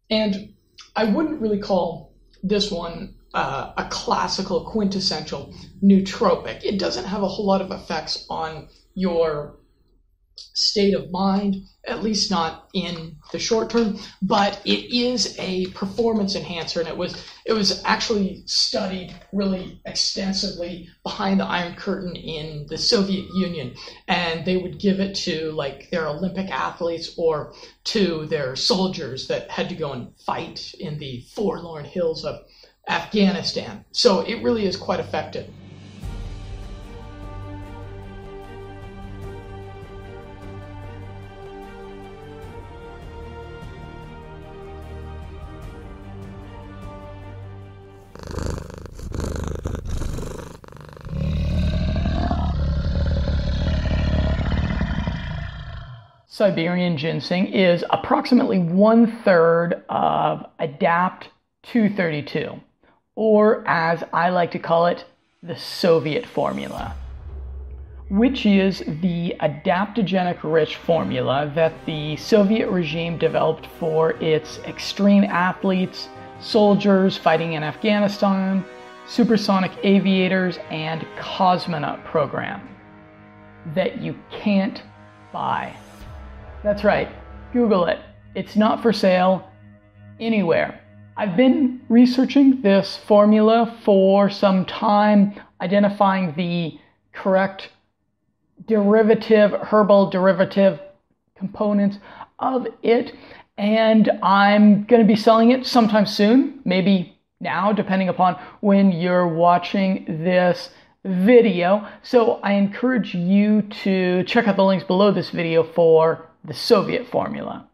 And 0.09 0.53
I 0.95 1.05
wouldn't 1.05 1.41
really 1.41 1.59
call 1.59 2.13
this 2.43 2.69
one 2.69 3.15
uh, 3.33 3.71
a 3.77 3.85
classical 3.85 4.65
quintessential 4.65 5.53
nootropic. 5.81 6.63
It 6.63 6.79
doesn't 6.79 7.05
have 7.05 7.23
a 7.23 7.27
whole 7.27 7.45
lot 7.45 7.61
of 7.61 7.71
effects 7.71 8.25
on 8.29 8.67
your 8.93 9.60
state 10.35 10.93
of 10.93 11.11
mind, 11.11 11.55
at 11.85 12.03
least 12.03 12.29
not 12.29 12.69
in 12.73 13.15
the 13.31 13.39
short 13.39 13.69
term, 13.69 13.97
but 14.21 14.61
it 14.65 14.93
is 14.95 15.35
a 15.39 15.65
performance 15.67 16.35
enhancer 16.35 16.79
and 16.79 16.89
it 16.89 16.97
was 16.97 17.15
it 17.45 17.53
was 17.53 17.81
actually 17.85 18.43
studied 18.45 19.15
really 19.33 19.81
extensively 19.85 20.89
behind 21.03 21.39
the 21.39 21.45
Iron 21.45 21.75
Curtain 21.75 22.15
in 22.15 22.67
the 22.69 22.77
Soviet 22.77 23.25
Union 23.33 23.73
and 24.07 24.45
they 24.45 24.57
would 24.57 24.79
give 24.79 24.99
it 24.99 25.15
to 25.15 25.51
like 25.51 25.89
their 25.89 26.07
Olympic 26.07 26.49
athletes 26.51 27.15
or 27.17 27.53
to 27.85 28.25
their 28.27 28.55
soldiers 28.55 29.27
that 29.27 29.49
had 29.49 29.69
to 29.69 29.75
go 29.75 29.93
and 29.93 30.13
fight 30.25 30.73
in 30.79 30.99
the 30.99 31.21
forlorn 31.33 31.85
hills 31.85 32.25
of 32.25 32.45
Afghanistan. 32.87 33.85
So 33.91 34.21
it 34.21 34.43
really 34.43 34.65
is 34.65 34.75
quite 34.75 34.99
effective. 34.99 35.47
Siberian 56.41 56.97
ginseng 56.97 57.45
is 57.53 57.85
approximately 57.91 58.57
one 58.57 59.21
third 59.21 59.83
of 59.89 60.43
Adapt 60.57 61.29
232, 61.61 62.59
or 63.13 63.63
as 63.67 64.03
I 64.11 64.29
like 64.29 64.49
to 64.53 64.57
call 64.57 64.87
it, 64.87 65.05
the 65.43 65.55
Soviet 65.55 66.25
formula, 66.25 66.95
which 68.09 68.47
is 68.47 68.79
the 69.03 69.35
adaptogenic 69.39 70.39
rich 70.41 70.77
formula 70.77 71.51
that 71.53 71.73
the 71.85 72.15
Soviet 72.15 72.71
regime 72.71 73.19
developed 73.19 73.67
for 73.79 74.13
its 74.13 74.57
extreme 74.65 75.23
athletes, 75.25 76.09
soldiers 76.39 77.17
fighting 77.17 77.53
in 77.53 77.61
Afghanistan, 77.61 78.65
supersonic 79.05 79.73
aviators, 79.83 80.57
and 80.71 81.05
cosmonaut 81.19 82.03
program 82.03 82.67
that 83.75 84.01
you 84.01 84.17
can't 84.31 84.81
buy. 85.31 85.71
That's 86.63 86.83
right, 86.83 87.09
Google 87.53 87.85
it. 87.85 87.99
It's 88.35 88.55
not 88.55 88.83
for 88.83 88.93
sale 88.93 89.49
anywhere. 90.19 90.79
I've 91.17 91.35
been 91.35 91.81
researching 91.89 92.61
this 92.61 92.97
formula 92.97 93.75
for 93.83 94.29
some 94.29 94.65
time, 94.65 95.33
identifying 95.59 96.33
the 96.35 96.79
correct 97.13 97.69
derivative, 98.67 99.51
herbal 99.53 100.11
derivative 100.11 100.79
components 101.35 101.97
of 102.37 102.67
it, 102.83 103.13
and 103.57 104.11
I'm 104.21 104.83
going 104.83 105.01
to 105.01 105.07
be 105.07 105.15
selling 105.15 105.49
it 105.51 105.65
sometime 105.65 106.05
soon, 106.05 106.59
maybe 106.63 107.17
now, 107.39 107.73
depending 107.73 108.09
upon 108.09 108.39
when 108.59 108.91
you're 108.91 109.27
watching 109.27 110.05
this 110.23 110.69
video. 111.03 111.87
So 112.03 112.33
I 112.43 112.53
encourage 112.53 113.15
you 113.15 113.63
to 113.83 114.23
check 114.25 114.47
out 114.47 114.55
the 114.55 114.63
links 114.63 114.85
below 114.85 115.11
this 115.11 115.31
video 115.31 115.63
for 115.63 116.30
the 116.43 116.53
Soviet 116.53 117.07
formula. 117.07 117.67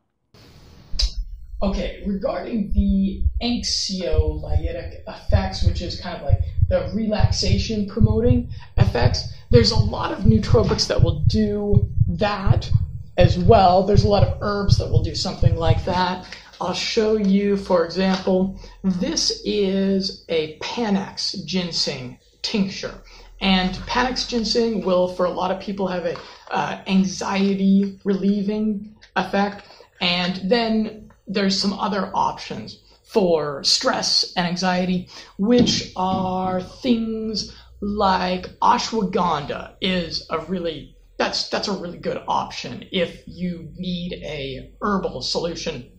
Okay, 1.61 2.03
regarding 2.05 2.71
the 2.73 3.23
anxiolytic 3.41 5.01
effects, 5.07 5.63
which 5.63 5.81
is 5.81 5.99
kind 5.99 6.17
of 6.17 6.23
like 6.23 6.41
the 6.69 6.91
relaxation 6.93 7.87
promoting 7.87 8.49
effects, 8.77 9.33
there's 9.49 9.71
a 9.71 9.79
lot 9.79 10.11
of 10.11 10.19
nootropics 10.19 10.87
that 10.87 11.01
will 11.01 11.21
do 11.21 11.89
that 12.07 12.69
as 13.17 13.39
well. 13.39 13.83
There's 13.83 14.03
a 14.03 14.09
lot 14.09 14.23
of 14.23 14.37
herbs 14.41 14.77
that 14.77 14.91
will 14.91 15.03
do 15.03 15.15
something 15.15 15.55
like 15.55 15.83
that. 15.85 16.27
I'll 16.61 16.73
show 16.73 17.17
you, 17.17 17.57
for 17.57 17.85
example, 17.85 18.59
this 18.83 19.41
is 19.45 20.25
a 20.29 20.59
Panax 20.59 21.43
ginseng 21.45 22.19
tincture. 22.41 23.01
And 23.39 23.75
Panax 23.75 24.27
ginseng 24.27 24.83
will, 24.83 25.07
for 25.07 25.25
a 25.25 25.29
lot 25.29 25.51
of 25.51 25.59
people, 25.59 25.87
have 25.87 26.05
a 26.05 26.17
uh, 26.49 26.81
anxiety 26.87 27.99
relieving 28.03 28.95
effect. 29.15 29.65
And 30.01 30.49
then 30.49 31.11
there's 31.27 31.59
some 31.59 31.73
other 31.73 32.11
options 32.13 32.79
for 33.03 33.63
stress 33.63 34.33
and 34.35 34.47
anxiety, 34.47 35.09
which 35.37 35.91
are 35.95 36.61
things 36.61 37.53
like 37.81 38.47
ashwagandha 38.59 39.75
is 39.81 40.25
a 40.29 40.39
really 40.39 40.95
that's 41.17 41.49
that's 41.49 41.67
a 41.67 41.71
really 41.73 41.97
good 41.97 42.21
option 42.27 42.85
if 42.91 43.23
you 43.27 43.69
need 43.75 44.13
a 44.23 44.71
herbal 44.81 45.21
solution 45.21 45.91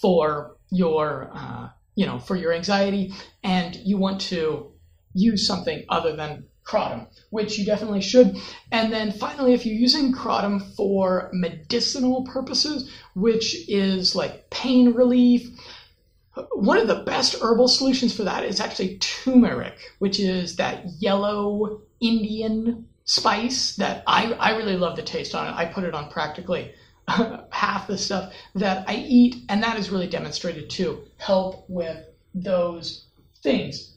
for 0.00 0.56
your 0.70 1.30
uh, 1.32 1.68
you 1.94 2.06
know 2.06 2.18
for 2.18 2.36
your 2.36 2.52
anxiety 2.52 3.12
and 3.42 3.76
you 3.76 3.96
want 3.98 4.20
to 4.20 4.69
use 5.14 5.46
something 5.46 5.84
other 5.88 6.14
than 6.14 6.44
kratom, 6.64 7.06
which 7.30 7.58
you 7.58 7.64
definitely 7.64 8.00
should. 8.00 8.36
And 8.70 8.92
then 8.92 9.12
finally, 9.12 9.54
if 9.54 9.66
you're 9.66 9.74
using 9.74 10.12
kratom 10.12 10.74
for 10.76 11.30
medicinal 11.32 12.24
purposes, 12.24 12.90
which 13.14 13.68
is 13.68 14.14
like 14.14 14.50
pain 14.50 14.92
relief, 14.92 15.48
one 16.52 16.78
of 16.78 16.86
the 16.86 17.02
best 17.02 17.34
herbal 17.40 17.68
solutions 17.68 18.14
for 18.14 18.24
that 18.24 18.44
is 18.44 18.60
actually 18.60 18.98
turmeric, 18.98 19.74
which 19.98 20.20
is 20.20 20.56
that 20.56 20.84
yellow 21.00 21.82
Indian 22.00 22.86
spice 23.04 23.76
that 23.76 24.04
I, 24.06 24.32
I 24.34 24.56
really 24.56 24.76
love 24.76 24.96
the 24.96 25.02
taste 25.02 25.34
on 25.34 25.48
it. 25.48 25.56
I 25.56 25.64
put 25.64 25.84
it 25.84 25.94
on 25.94 26.10
practically 26.10 26.72
half 27.50 27.88
the 27.88 27.98
stuff 27.98 28.32
that 28.54 28.88
I 28.88 28.94
eat, 28.94 29.44
and 29.48 29.62
that 29.62 29.78
is 29.78 29.90
really 29.90 30.06
demonstrated 30.06 30.70
to 30.70 31.02
help 31.18 31.64
with 31.68 32.06
those 32.34 33.06
things. 33.42 33.96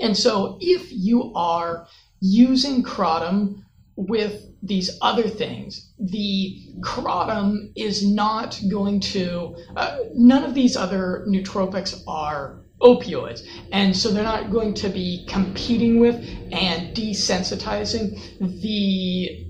And 0.00 0.16
so 0.16 0.58
if 0.60 0.92
you 0.92 1.32
are 1.34 1.86
using 2.20 2.82
kratom 2.82 3.62
with 3.96 4.42
these 4.62 4.98
other 5.00 5.28
things, 5.28 5.92
the 5.98 6.58
kratom 6.80 7.72
is 7.76 8.06
not 8.06 8.60
going 8.70 9.00
to, 9.00 9.56
uh, 9.76 9.98
none 10.14 10.44
of 10.44 10.54
these 10.54 10.76
other 10.76 11.24
nootropics 11.28 12.02
are 12.06 12.62
opioids. 12.82 13.46
And 13.72 13.96
so 13.96 14.10
they're 14.10 14.22
not 14.22 14.50
going 14.50 14.74
to 14.74 14.88
be 14.88 15.24
competing 15.28 15.98
with 15.98 16.16
and 16.52 16.94
desensitizing 16.94 18.60
the 18.60 19.46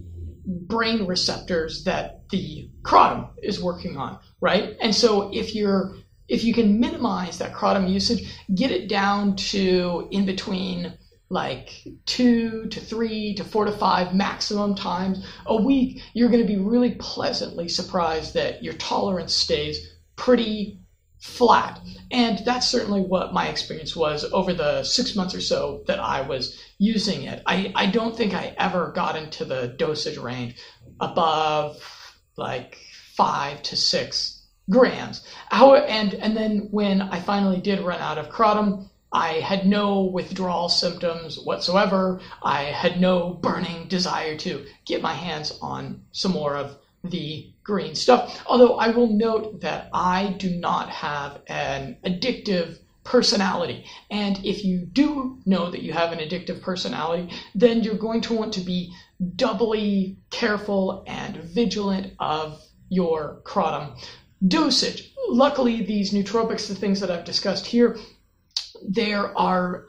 brain 0.47 1.07
receptors 1.07 1.85
that 1.85 2.29
the 2.31 2.71
kratom 2.83 3.31
is 3.43 3.61
working 3.61 3.97
on, 3.97 4.19
right? 4.41 4.76
And 4.81 4.95
so 4.95 5.31
if 5.33 5.55
you're 5.55 5.97
if 6.28 6.45
you 6.45 6.52
can 6.52 6.80
minimize 6.80 7.38
that 7.38 7.54
kratom 7.54 7.88
usage, 7.88 8.33
get 8.54 8.71
it 8.71 8.88
down 8.88 9.37
to 9.37 10.09
in 10.11 10.26
between 10.26 10.95
like 11.28 11.87
two 12.04 12.66
to 12.68 12.80
three 12.80 13.35
to 13.35 13.45
four 13.45 13.64
to 13.64 13.73
five 13.73 14.14
maximum 14.14 14.75
times 14.75 15.26
a 15.47 15.61
week, 15.61 16.02
you're 16.14 16.28
going 16.28 16.47
to 16.47 16.47
be 16.47 16.61
really 16.61 16.92
pleasantly 16.92 17.68
surprised 17.68 18.35
that 18.35 18.62
your 18.62 18.75
tolerance 18.75 19.35
stays 19.35 19.95
pretty 20.14 20.78
flat. 21.18 21.80
And 22.12 22.38
that's 22.45 22.68
certainly 22.68 23.00
what 23.00 23.33
my 23.33 23.49
experience 23.49 23.97
was 23.97 24.25
over 24.33 24.52
the 24.52 24.85
six 24.85 25.16
months 25.16 25.35
or 25.35 25.40
so 25.40 25.83
that 25.87 25.99
I 25.99 26.21
was 26.21 26.62
using 26.78 27.25
it. 27.25 27.42
I, 27.47 27.73
I 27.75 27.87
don't 27.87 28.16
think 28.16 28.33
I 28.33 28.54
ever 28.59 28.92
got 28.92 29.16
into 29.16 29.45
the 29.45 29.75
dosage 29.76 30.18
range 30.18 30.56
above 31.00 31.83
like 32.37 32.78
five 33.16 33.62
to 33.64 33.76
six 33.76 34.36
grams. 34.70 35.26
How, 35.50 35.75
and, 35.75 36.14
and 36.14 36.37
then 36.37 36.68
when 36.70 37.02
I 37.02 37.20
finally 37.20 37.61
did 37.61 37.80
run 37.80 38.00
out 38.00 38.18
of 38.18 38.28
kratom, 38.28 38.88
I 39.12 39.35
had 39.35 39.66
no 39.66 40.02
withdrawal 40.02 40.68
symptoms 40.68 41.38
whatsoever. 41.38 42.20
I 42.42 42.64
had 42.64 43.00
no 43.00 43.30
burning 43.30 43.88
desire 43.88 44.37
to 44.38 44.66
get 44.85 45.00
my 45.00 45.14
hands 45.14 45.58
on 45.62 46.02
some 46.12 46.32
more 46.32 46.56
of 46.56 46.76
the 47.04 47.50
green 47.62 47.94
stuff. 47.94 48.42
Although 48.46 48.76
I 48.78 48.88
will 48.88 49.06
note 49.06 49.61
that 49.61 49.88
I 49.92 50.35
do 50.38 50.50
not 50.50 50.90
have 50.90 51.40
an 51.46 51.96
addictive 52.04 52.78
personality. 53.04 53.87
And 54.11 54.44
if 54.44 54.64
you 54.64 54.78
do 54.78 55.38
know 55.46 55.70
that 55.70 55.82
you 55.82 55.92
have 55.92 56.11
an 56.12 56.18
addictive 56.18 56.61
personality, 56.61 57.32
then 57.54 57.85
you're 57.85 57.94
going 57.94 58.20
to 58.23 58.35
want 58.35 58.54
to 58.54 58.61
be 58.61 58.92
doubly 59.37 60.18
careful 60.30 61.04
and 61.06 61.37
vigilant 61.37 62.14
of 62.18 62.61
your 62.88 63.40
kratom 63.44 63.96
dosage. 64.47 65.12
Luckily, 65.28 65.83
these 65.83 66.12
nootropics, 66.12 66.69
the 66.69 66.75
things 66.75 67.00
that 67.00 67.11
I've 67.11 67.25
discussed 67.25 67.66
here, 67.66 67.99
there 68.88 69.37
are 69.37 69.87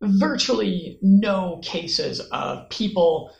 virtually 0.00 0.98
no 1.02 1.60
cases 1.62 2.20
of 2.20 2.68
people 2.70 3.32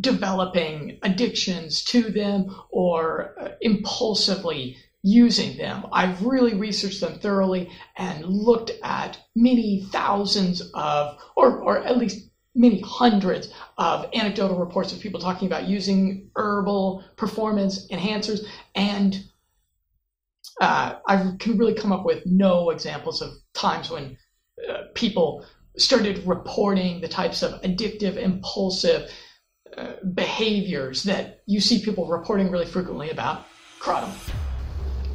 developing 0.00 0.98
addictions 1.02 1.82
to 1.82 2.02
them 2.10 2.54
or 2.70 3.34
uh, 3.40 3.48
impulsively 3.60 4.76
using 5.02 5.56
them. 5.56 5.86
I've 5.92 6.22
really 6.22 6.54
researched 6.54 7.00
them 7.00 7.18
thoroughly 7.18 7.70
and 7.96 8.24
looked 8.24 8.72
at 8.82 9.18
many 9.34 9.86
thousands 9.90 10.60
of, 10.74 11.18
or, 11.36 11.60
or 11.62 11.78
at 11.78 11.96
least 11.96 12.28
many 12.54 12.80
hundreds 12.80 13.48
of 13.78 14.06
anecdotal 14.12 14.58
reports 14.58 14.92
of 14.92 15.00
people 15.00 15.20
talking 15.20 15.46
about 15.46 15.68
using 15.68 16.30
herbal 16.36 17.04
performance 17.16 17.86
enhancers. 17.88 18.40
And 18.74 19.24
uh, 20.60 20.96
I 21.06 21.32
can 21.38 21.56
really 21.56 21.74
come 21.74 21.92
up 21.92 22.04
with 22.04 22.24
no 22.26 22.70
examples 22.70 23.22
of 23.22 23.32
times 23.54 23.90
when 23.90 24.16
uh, 24.68 24.82
people 24.94 25.44
started 25.76 26.26
reporting 26.26 27.00
the 27.00 27.08
types 27.08 27.42
of 27.42 27.60
addictive, 27.62 28.16
impulsive, 28.16 29.10
behaviors 30.14 31.02
that 31.04 31.40
you 31.46 31.60
see 31.60 31.84
people 31.84 32.06
reporting 32.06 32.50
really 32.50 32.66
frequently 32.66 33.10
about 33.10 33.46
kratom. 33.80 34.10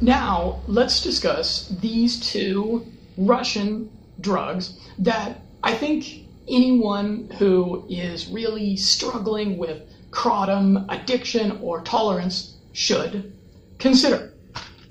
Now, 0.00 0.62
let's 0.66 1.02
discuss 1.02 1.68
these 1.68 2.20
two 2.20 2.84
Russian 3.16 3.90
drugs 4.20 4.78
that 4.98 5.40
I 5.62 5.74
think 5.74 6.26
anyone 6.48 7.30
who 7.38 7.86
is 7.88 8.28
really 8.28 8.76
struggling 8.76 9.56
with 9.56 9.82
kratom 10.10 10.86
addiction 10.88 11.58
or 11.62 11.82
tolerance 11.82 12.56
should 12.72 13.32
consider. 13.78 14.33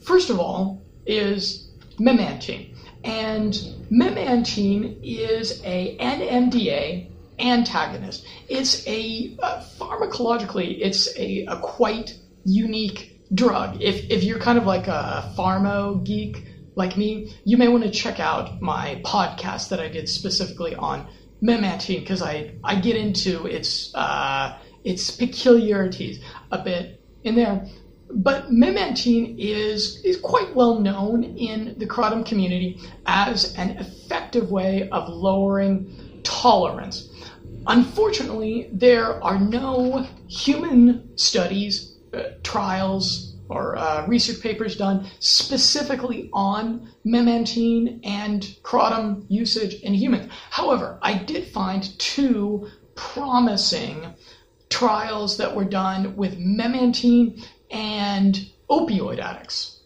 First 0.04 0.30
of 0.30 0.40
all, 0.40 0.82
is 1.06 1.70
memantine. 2.00 2.74
And 3.04 3.54
memantine 3.92 5.00
is 5.04 5.62
a 5.64 5.98
NMDA 5.98 7.10
antagonist. 7.40 8.26
It's 8.48 8.88
a 8.88 9.36
uh, 9.42 9.64
pharmacologically, 9.78 10.80
it's 10.82 11.18
a, 11.18 11.46
a 11.46 11.60
quite 11.60 12.18
unique 12.46 13.20
drug. 13.34 13.82
If 13.82 14.10
if 14.10 14.24
you're 14.24 14.40
kind 14.40 14.58
of 14.58 14.66
like 14.66 14.88
a 14.88 15.34
pharma 15.38 16.04
geek 16.04 16.46
like 16.76 16.98
me, 16.98 17.36
you 17.44 17.58
may 17.58 17.68
want 17.68 17.84
to 17.84 17.92
check 17.92 18.20
out 18.20 18.62
my 18.62 19.02
podcast 19.04 19.70
that 19.70 19.80
I 19.80 19.88
did 19.88 20.08
specifically 20.08 20.76
on 20.76 21.08
memantine 21.42 22.00
because 22.00 22.22
I 22.22 22.56
I 22.64 22.76
get 22.76 22.96
into 22.96 23.46
its 23.48 23.94
uh, 23.96 24.58
its 24.84 25.12
peculiarities 25.12 26.20
a 26.52 26.60
bit 26.60 27.02
in 27.24 27.36
there. 27.36 27.68
But 28.16 28.52
memantine 28.52 29.36
is 29.40 30.00
is 30.04 30.18
quite 30.18 30.56
well 30.56 30.80
known 30.80 31.24
in 31.24 31.76
the 31.78 31.88
kratom 31.88 32.26
community 32.26 32.80
as 33.06 33.56
an 33.58 33.72
effective 33.72 34.52
way 34.52 34.88
of 34.90 35.10
lowering 35.10 36.22
tolerance. 36.24 37.10
Unfortunately, 37.66 38.70
there 38.72 39.24
are 39.24 39.40
no 39.40 40.06
human 40.28 41.18
studies, 41.18 41.98
uh, 42.14 42.24
trials, 42.44 43.36
or 43.50 43.78
uh, 43.78 44.06
research 44.08 44.42
papers 44.42 44.76
done 44.76 45.08
specifically 45.20 46.30
on 46.34 46.92
memantine 47.06 48.00
and 48.04 48.42
kratom 48.64 49.26
usage 49.30 49.76
in 49.82 49.94
humans. 49.94 50.32
However, 50.50 51.00
I 51.02 51.16
did 51.16 51.48
find 51.48 51.98
two 52.00 52.68
promising 52.96 54.14
trials 54.70 55.38
that 55.38 55.56
were 55.56 55.66
done 55.66 56.16
with 56.16 56.38
memantine 56.40 57.46
and 57.74 58.48
opioid 58.70 59.20
addicts. 59.20 59.80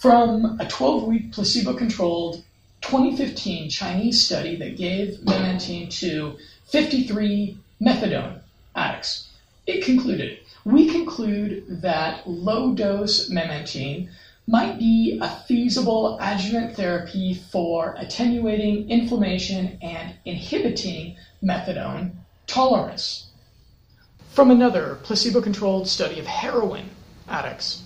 From 0.00 0.58
a 0.60 0.66
12 0.66 1.02
week 1.02 1.32
placebo 1.32 1.74
controlled 1.74 2.44
2015 2.82 3.68
Chinese 3.68 4.24
study 4.24 4.54
that 4.56 4.76
gave 4.76 5.18
memantine 5.24 5.90
to 5.98 6.38
53 6.66 7.58
methadone 7.82 8.40
addicts. 8.76 9.28
It 9.66 9.84
concluded, 9.84 10.38
we 10.64 10.88
conclude 10.88 11.64
that 11.82 12.28
low 12.28 12.74
dose 12.74 13.28
memantine 13.28 14.08
might 14.46 14.78
be 14.78 15.18
a 15.20 15.28
feasible 15.28 16.16
adjuvant 16.20 16.74
therapy 16.74 17.34
for 17.34 17.94
attenuating 17.98 18.88
inflammation 18.88 19.78
and 19.82 20.14
inhibiting 20.24 21.16
methadone 21.42 22.12
tolerance. 22.46 23.27
From 24.28 24.50
another 24.50 24.98
placebo 25.02 25.40
controlled 25.40 25.88
study 25.88 26.20
of 26.20 26.26
heroin 26.26 26.90
addicts, 27.28 27.82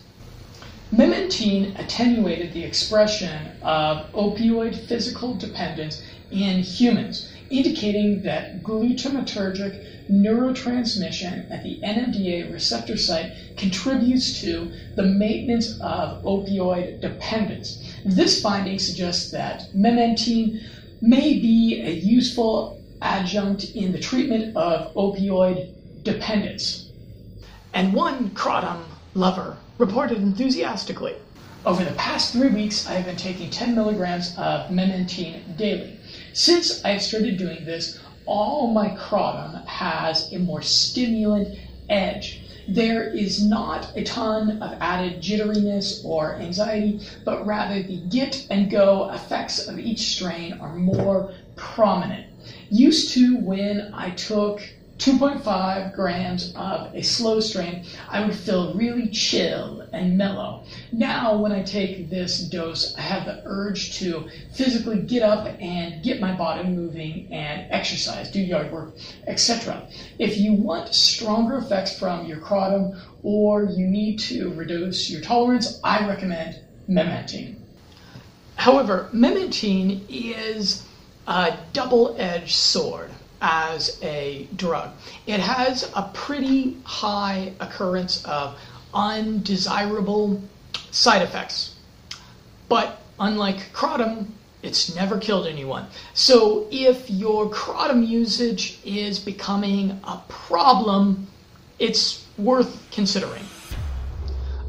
Memantine 0.93 1.79
attenuated 1.79 2.53
the 2.53 2.65
expression 2.65 3.53
of 3.63 4.13
opioid 4.13 4.75
physical 4.75 5.35
dependence 5.35 6.03
in 6.31 6.59
humans, 6.59 7.29
indicating 7.49 8.23
that 8.23 8.63
glutamatergic 8.63 9.83
neurotransmission 10.11 11.51
at 11.51 11.63
the 11.63 11.79
NMDA 11.83 12.53
receptor 12.53 12.97
site 12.99 13.33
contributes 13.57 14.41
to 14.41 14.71
the 14.97 15.05
maintenance 15.05 15.79
of 15.81 16.23
opioid 16.25 17.01
dependence. 17.01 17.83
This 18.05 18.43
finding 18.43 18.79
suggests 18.79 19.31
that 19.31 19.69
memantine 19.75 20.61
may 21.01 21.39
be 21.39 21.81
a 21.81 21.91
useful 21.91 22.79
adjunct 23.01 23.65
in 23.75 23.93
the 23.93 24.01
treatment 24.01 24.57
of 24.57 24.93
opioid 24.95 25.71
dependence. 26.03 26.91
And 27.73 27.93
one 27.93 28.31
kratom 28.31 28.83
lover 29.15 29.57
reported 29.79 30.19
enthusiastically. 30.19 31.15
Over 31.65 31.85
the 31.85 31.93
past 31.93 32.33
three 32.33 32.49
weeks, 32.49 32.89
I 32.89 32.95
have 32.95 33.05
been 33.05 33.17
taking 33.17 33.49
10 33.49 33.75
milligrams 33.75 34.37
of 34.37 34.71
memantine 34.71 35.57
daily. 35.57 35.97
Since 36.33 36.85
I 36.85 36.91
have 36.91 37.03
started 37.03 37.37
doing 37.37 37.65
this, 37.65 38.01
all 38.27 38.73
my 38.73 38.89
kratom 38.91 39.65
has 39.67 40.33
a 40.33 40.39
more 40.39 40.63
stimulant 40.63 41.57
edge. 41.89 42.41
There 42.69 43.05
is 43.05 43.45
not 43.45 43.97
a 43.97 44.03
ton 44.03 44.63
of 44.63 44.77
added 44.81 45.21
jitteriness 45.21 46.05
or 46.05 46.37
anxiety, 46.37 47.01
but 47.25 47.47
rather 47.47 47.83
the 47.83 47.97
get 47.97 48.47
and 48.51 48.71
go 48.71 49.11
effects 49.11 49.67
of 49.67 49.79
each 49.79 50.01
strain 50.01 50.55
are 50.55 50.75
more 50.75 51.33
prominent. 51.57 52.27
Used 52.71 53.15
to 53.15 53.37
when 53.39 53.93
I 53.95 54.11
took 54.11 54.61
2.5 55.03 55.97
grams 55.97 56.53
of 56.55 56.95
a 56.95 57.03
slow 57.03 57.41
strain, 57.41 57.85
I 58.09 58.25
would 58.25 58.37
feel 58.37 58.73
really 58.75 59.09
chill 59.09 59.81
and 59.93 60.17
mellow. 60.17 60.63
Now, 60.93 61.37
when 61.39 61.51
I 61.51 61.65
take 61.65 62.09
this 62.09 62.39
dose, 62.39 62.95
I 62.97 63.01
have 63.01 63.25
the 63.25 63.43
urge 63.45 63.99
to 63.99 64.29
physically 64.53 65.01
get 65.01 65.25
up 65.25 65.49
and 65.59 66.05
get 66.05 66.21
my 66.21 66.37
body 66.37 66.69
moving 66.69 67.33
and 67.33 67.67
exercise, 67.73 68.31
do 68.31 68.41
yard 68.41 68.71
work, 68.71 68.95
etc. 69.27 69.89
If 70.21 70.39
you 70.39 70.53
want 70.53 70.95
stronger 70.95 71.57
effects 71.57 71.99
from 71.99 72.27
your 72.27 72.39
kratom 72.39 72.97
or 73.25 73.65
you 73.65 73.89
need 73.89 74.21
to 74.31 74.55
reduce 74.55 75.11
your 75.11 75.21
tolerance, 75.21 75.81
I 75.83 76.07
recommend 76.07 76.61
memantine. 76.89 77.57
However, 78.55 79.09
memantine 79.13 80.07
is 80.09 80.87
a 81.27 81.57
double 81.73 82.15
edged 82.21 82.55
sword 82.55 83.11
as 83.43 83.99
a 84.03 84.49
drug. 84.57 84.91
It 85.27 85.41
has 85.41 85.91
a 85.95 86.09
pretty 86.15 86.79
high 86.85 87.53
occurrence 87.61 88.25
of 88.25 88.57
undesirable 88.95 90.41
side 90.93 91.23
effects. 91.23 91.75
But 92.69 93.03
unlike 93.19 93.73
kratom, 93.73 94.29
it's 94.63 94.95
never 94.95 95.19
killed 95.19 95.49
anyone. 95.49 95.87
So 96.15 96.69
if 96.71 97.11
your 97.11 97.51
kratom 97.51 98.07
usage 98.07 98.79
is 98.85 99.19
becoming 99.19 100.01
a 100.05 100.21
problem, 100.29 101.27
it's 101.81 102.25
worth 102.39 102.89
considering. 102.93 103.43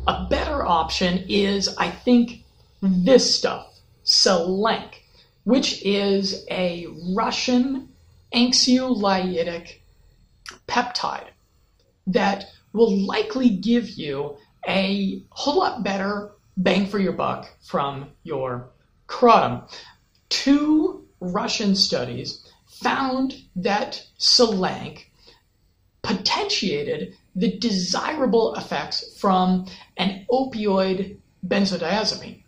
A 0.07 0.25
better 0.29 0.65
option 0.65 1.25
is, 1.29 1.69
I 1.77 1.91
think, 1.91 2.43
this 2.81 3.35
stuff, 3.35 3.79
Selank, 4.03 4.95
which 5.43 5.81
is 5.83 6.45
a 6.49 6.87
Russian 7.13 7.89
anxiolytic 8.33 9.79
peptide 10.67 11.27
that 12.07 12.45
will 12.73 12.97
likely 13.05 13.49
give 13.49 13.89
you 13.91 14.35
a 14.67 15.23
whole 15.29 15.59
lot 15.59 15.83
better 15.83 16.31
bang 16.57 16.87
for 16.87 16.99
your 16.99 17.13
buck 17.13 17.49
from 17.61 18.07
your 18.23 18.69
kratom. 19.07 19.69
Two 20.29 21.05
Russian 21.19 21.75
studies 21.75 22.45
found 22.65 23.35
that 23.55 24.03
Selank 24.19 25.05
potentiated 26.01 27.15
the 27.35 27.57
desirable 27.57 28.55
effects 28.55 29.17
from 29.19 29.65
an 29.97 30.25
opioid 30.31 31.17
benzodiazepine. 31.47 32.41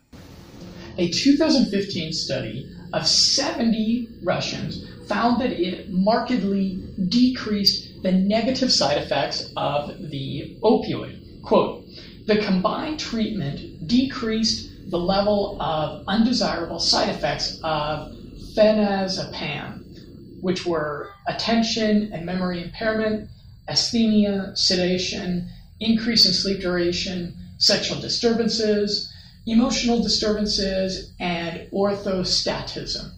A 0.97 1.09
2015 1.09 2.13
study 2.13 2.69
of 2.93 3.07
70 3.07 4.09
Russians 4.23 4.85
found 5.07 5.41
that 5.41 5.51
it 5.51 5.89
markedly 5.89 6.81
decreased 7.09 8.01
the 8.03 8.11
negative 8.11 8.71
side 8.71 8.97
effects 8.97 9.51
of 9.55 9.87
the 10.09 10.57
opioid. 10.63 11.19
Quote, 11.43 11.85
the 12.27 12.37
combined 12.37 12.99
treatment 12.99 13.87
decreased 13.87 14.69
the 14.89 14.97
level 14.97 15.61
of 15.61 16.03
undesirable 16.07 16.79
side 16.79 17.09
effects 17.09 17.59
of 17.63 18.11
phenazepam, 18.55 19.83
which 20.41 20.65
were 20.65 21.09
attention 21.27 22.11
and 22.13 22.25
memory 22.25 22.63
impairment, 22.63 23.29
asthenia, 23.69 24.55
sedation, 24.57 25.49
increase 25.79 26.25
in 26.25 26.33
sleep 26.33 26.61
duration, 26.61 27.35
sexual 27.57 27.99
disturbances, 27.99 29.11
emotional 29.45 30.01
disturbances, 30.01 31.11
and 31.19 31.67
orthostatism. 31.71 33.11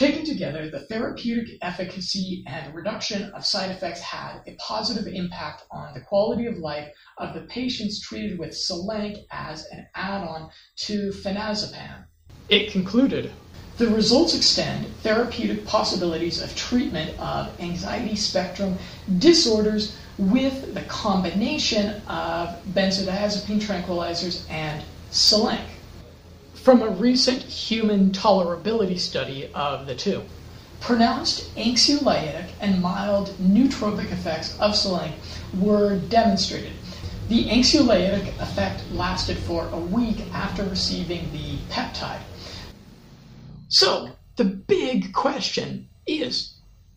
Taken 0.00 0.24
together, 0.24 0.70
the 0.70 0.80
therapeutic 0.80 1.58
efficacy 1.60 2.42
and 2.46 2.74
reduction 2.74 3.24
of 3.34 3.44
side 3.44 3.70
effects 3.70 4.00
had 4.00 4.40
a 4.46 4.54
positive 4.54 5.06
impact 5.06 5.64
on 5.70 5.92
the 5.92 6.00
quality 6.00 6.46
of 6.46 6.56
life 6.56 6.88
of 7.18 7.34
the 7.34 7.42
patients 7.42 8.00
treated 8.00 8.38
with 8.38 8.52
Selank 8.52 9.18
as 9.30 9.66
an 9.66 9.86
add 9.94 10.26
on 10.26 10.48
to 10.86 11.12
phenazepam. 11.12 12.06
It 12.48 12.72
concluded 12.72 13.30
the 13.76 13.88
results 13.88 14.34
extend 14.34 14.86
therapeutic 15.02 15.66
possibilities 15.66 16.40
of 16.40 16.56
treatment 16.56 17.20
of 17.20 17.60
anxiety 17.60 18.16
spectrum 18.16 18.78
disorders 19.18 19.98
with 20.16 20.72
the 20.72 20.82
combination 20.84 22.00
of 22.06 22.56
benzodiazepine 22.68 23.60
tranquilizers 23.60 24.50
and 24.50 24.82
Selank 25.10 25.66
from 26.62 26.82
a 26.82 26.90
recent 26.90 27.42
human 27.42 28.10
tolerability 28.10 28.98
study 28.98 29.50
of 29.54 29.86
the 29.86 29.94
two. 29.94 30.22
Pronounced 30.78 31.54
anxiolytic 31.56 32.50
and 32.60 32.82
mild 32.82 33.30
nootropic 33.40 34.12
effects 34.12 34.58
of 34.60 34.72
Selank 34.72 35.14
were 35.58 35.98
demonstrated. 36.10 36.72
The 37.28 37.46
anxiolytic 37.46 38.28
effect 38.40 38.82
lasted 38.92 39.38
for 39.38 39.68
a 39.68 39.78
week 39.78 40.18
after 40.34 40.62
receiving 40.64 41.32
the 41.32 41.56
peptide. 41.70 42.20
So, 43.68 44.10
the 44.36 44.44
big 44.44 45.14
question 45.14 45.88
is 46.06 46.54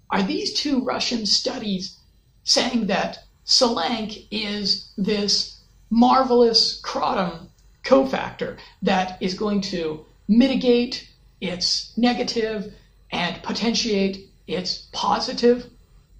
are 0.09 0.23
these 0.23 0.53
two 0.53 0.83
Russian 0.83 1.25
studies 1.25 1.97
saying 2.43 2.87
that 2.87 3.25
Selank 3.45 4.27
is 4.29 4.91
this 4.97 5.61
marvelous 5.89 6.81
kratom 6.81 7.47
cofactor 7.83 8.57
that 8.81 9.17
is 9.21 9.33
going 9.33 9.61
to 9.61 10.05
mitigate 10.27 11.09
its 11.41 11.95
negative 11.97 12.73
and 13.11 13.41
potentiate 13.43 14.29
its 14.47 14.87
positive 14.91 15.69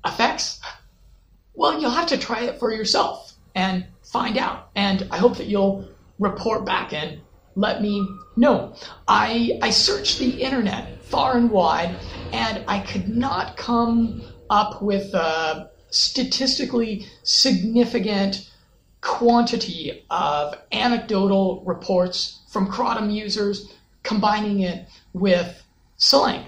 effects? 0.05 0.59
Well, 1.53 1.79
you'll 1.79 1.91
have 1.91 2.07
to 2.07 2.17
try 2.17 2.41
it 2.41 2.59
for 2.59 2.73
yourself 2.73 3.33
and 3.55 3.85
find 4.03 4.37
out. 4.37 4.69
And 4.75 5.07
I 5.11 5.17
hope 5.17 5.37
that 5.37 5.47
you'll 5.47 5.87
report 6.19 6.65
back 6.65 6.93
and 6.93 7.21
let 7.55 7.81
me 7.81 8.07
know. 8.35 8.75
I, 9.07 9.59
I 9.61 9.69
searched 9.69 10.19
the 10.19 10.41
internet 10.41 11.01
far 11.03 11.37
and 11.37 11.51
wide 11.51 11.95
and 12.31 12.63
I 12.67 12.79
could 12.79 13.07
not 13.09 13.57
come 13.57 14.23
up 14.49 14.81
with 14.81 15.13
a 15.13 15.69
statistically 15.89 17.05
significant 17.21 18.49
quantity 19.03 20.05
of 20.09 20.55
anecdotal 20.71 21.61
reports 21.65 22.39
from 22.49 22.71
kratom 22.71 23.13
users 23.13 23.73
combining 24.01 24.61
it 24.61 24.87
with 25.13 25.61
Selank. 25.99 26.45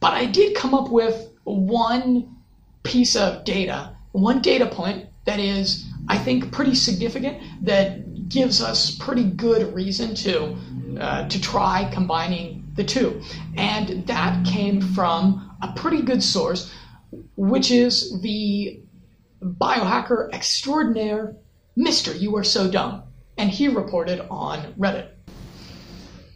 But 0.00 0.14
I 0.14 0.26
did 0.26 0.56
come 0.56 0.72
up 0.72 0.90
with 0.90 1.28
one 1.44 2.36
piece 2.84 3.16
of 3.16 3.44
data, 3.44 3.96
one 4.12 4.40
data 4.40 4.66
point 4.66 5.06
that 5.24 5.40
is, 5.40 5.84
I 6.08 6.16
think, 6.16 6.52
pretty 6.52 6.76
significant 6.76 7.42
that 7.64 8.28
gives 8.28 8.62
us 8.62 8.96
pretty 8.96 9.24
good 9.24 9.74
reason 9.74 10.14
to 10.16 10.56
uh, 11.00 11.28
to 11.28 11.40
try 11.40 11.88
combining 11.92 12.64
the 12.74 12.84
two, 12.84 13.20
and 13.56 14.06
that 14.06 14.46
came 14.46 14.80
from 14.80 15.50
a 15.62 15.72
pretty 15.72 16.02
good 16.02 16.22
source, 16.22 16.72
which 17.36 17.70
is 17.70 18.20
the 18.22 18.80
biohacker 19.42 20.32
extraordinaire 20.32 21.36
Mister, 21.78 22.14
you 22.14 22.34
are 22.36 22.44
so 22.44 22.70
dumb. 22.70 23.02
And 23.36 23.50
he 23.50 23.68
reported 23.68 24.26
on 24.30 24.72
Reddit. 24.78 25.10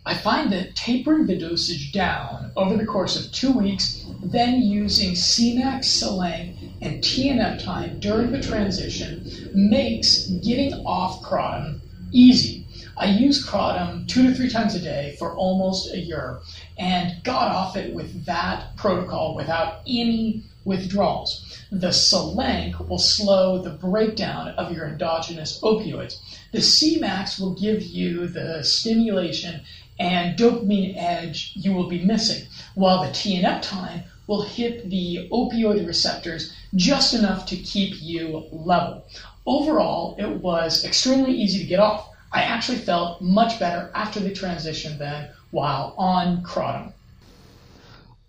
I 0.05 0.13
find 0.13 0.53
that 0.53 0.75
tapering 0.77 1.27
the 1.27 1.39
dosage 1.39 1.93
down 1.93 2.53
over 2.57 2.77
the 2.77 2.85
course 2.85 3.17
of 3.17 3.33
two 3.33 3.53
weeks, 3.53 4.05
then 4.23 4.61
using 4.61 5.13
Semax, 5.13 5.85
Selank, 5.85 6.75
and 6.83 7.03
tianeptine 7.03 8.01
during 8.01 8.33
the 8.33 8.43
transition 8.43 9.51
makes 9.55 10.27
getting 10.27 10.75
off 10.85 11.23
kratom 11.23 11.81
easy. 12.13 12.67
I 12.99 13.07
used 13.07 13.47
kratom 13.47 14.07
two 14.09 14.29
to 14.29 14.35
three 14.35 14.51
times 14.51 14.75
a 14.75 14.81
day 14.81 15.17
for 15.19 15.35
almost 15.35 15.91
a 15.91 15.99
year 15.99 16.41
and 16.77 17.23
got 17.23 17.51
off 17.51 17.77
it 17.77 17.95
with 17.95 18.27
that 18.27 18.77
protocol 18.77 19.35
without 19.35 19.81
any 19.87 20.43
withdrawals. 20.65 21.61
The 21.73 21.89
Selank 21.89 22.89
will 22.89 22.99
slow 22.99 23.63
the 23.63 23.71
breakdown 23.71 24.49
of 24.49 24.73
your 24.73 24.87
endogenous 24.87 25.61
opioids. 25.61 26.17
The 26.53 26.59
Semax 26.59 27.41
will 27.41 27.55
give 27.55 27.83
you 27.83 28.27
the 28.27 28.63
stimulation 28.65 29.63
and 29.99 30.39
dopamine 30.39 30.97
edge 30.97 31.53
you 31.55 31.73
will 31.73 31.89
be 31.89 32.05
missing, 32.05 32.47
while 32.75 33.03
the 33.03 33.11
tianeptine 33.11 34.05
will 34.27 34.43
hit 34.43 34.89
the 34.89 35.29
opioid 35.31 35.87
receptors 35.87 36.53
just 36.75 37.15
enough 37.15 37.47
to 37.47 37.57
keep 37.57 38.01
you 38.01 38.45
level. 38.53 39.05
Overall, 39.47 40.15
it 40.19 40.29
was 40.29 40.85
extremely 40.85 41.33
easy 41.33 41.59
to 41.59 41.67
get 41.67 41.81
off. 41.81 42.09
I 42.33 42.43
actually 42.43 42.79
felt 42.79 43.21
much 43.21 43.59
better 43.59 43.91
after 43.95 44.21
the 44.21 44.33
transition 44.33 44.99
than 44.99 45.31
while 45.51 45.95
on 45.99 46.43
kratom. 46.43 46.93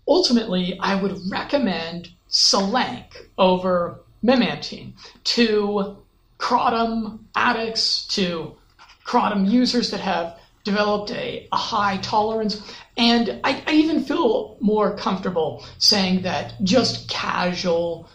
ultimately, 0.08 0.76
I 0.80 0.96
would 0.96 1.20
recommend 1.30 2.10
Selank 2.32 3.16
over 3.38 4.00
memantine 4.24 4.94
to 5.24 5.98
kratom 6.38 7.20
addicts, 7.36 8.06
to 8.08 8.56
kratom 9.04 9.48
users 9.48 9.90
that 9.90 10.00
have 10.00 10.38
developed 10.64 11.10
a, 11.10 11.48
a 11.52 11.56
high 11.56 11.98
tolerance. 11.98 12.74
And 12.96 13.40
I, 13.44 13.62
I 13.66 13.72
even 13.74 14.02
feel 14.02 14.56
more 14.60 14.96
comfortable 14.96 15.64
saying 15.78 16.22
that 16.22 16.54
just 16.62 17.08
casual 17.08 18.08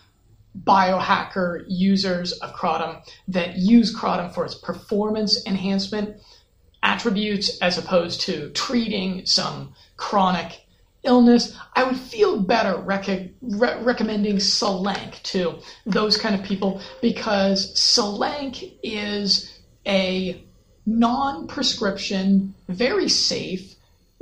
biohacker 0.63 1.65
users 1.67 2.32
of 2.34 2.53
kratom 2.53 3.03
that 3.27 3.58
use 3.58 3.95
kratom 3.95 4.34
for 4.34 4.45
its 4.45 4.56
performance 4.56 5.45
enhancement 5.45 6.17
attributes 6.82 7.60
as 7.60 7.77
opposed 7.77 8.21
to 8.21 8.49
treating 8.51 9.25
some 9.25 9.73
chronic 9.97 10.65
illness, 11.08 11.58
I 11.76 11.84
would 11.86 11.98
feel 11.98 12.41
better 12.41 12.78
rec- 12.78 13.08
re- 13.41 13.82
recommending 13.82 14.36
Selank 14.38 15.24
to 15.24 15.60
those 15.86 16.17
kind 16.17 16.36
of 16.36 16.43
people 16.43 16.82
because 17.02 17.74
Selank 17.74 18.78
is 18.84 19.60
a 19.88 20.43
non 20.86 21.48
prescription, 21.48 22.54
very 22.67 23.10
safe, 23.10 23.76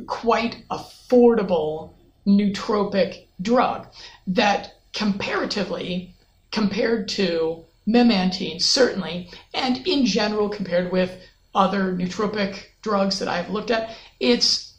quite 0.08 0.64
affordable 0.70 1.94
nootropic 2.26 3.28
drug 3.42 3.88
that 4.28 4.76
comparatively, 4.94 6.14
compared 6.52 7.08
to 7.08 7.66
memantine, 7.88 8.62
certainly, 8.62 9.30
and 9.54 9.86
in 9.88 10.06
general, 10.06 10.50
compared 10.50 10.92
with 10.92 11.12
other 11.54 11.94
nootropic 11.94 12.66
drugs 12.82 13.20
that 13.20 13.28
I've 13.28 13.50
looked 13.50 13.72
at, 13.72 13.96
it's 14.20 14.75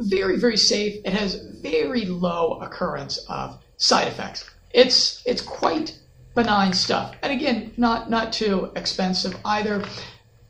very, 0.00 0.38
very 0.38 0.56
safe. 0.56 1.00
It 1.04 1.12
has 1.12 1.34
very 1.62 2.04
low 2.04 2.60
occurrence 2.60 3.18
of 3.28 3.58
side 3.76 4.08
effects. 4.08 4.48
It's 4.72 5.22
it's 5.26 5.42
quite 5.42 5.98
benign 6.34 6.72
stuff. 6.72 7.14
And 7.22 7.32
again, 7.32 7.72
not 7.76 8.10
not 8.10 8.32
too 8.32 8.70
expensive 8.76 9.36
either. 9.44 9.84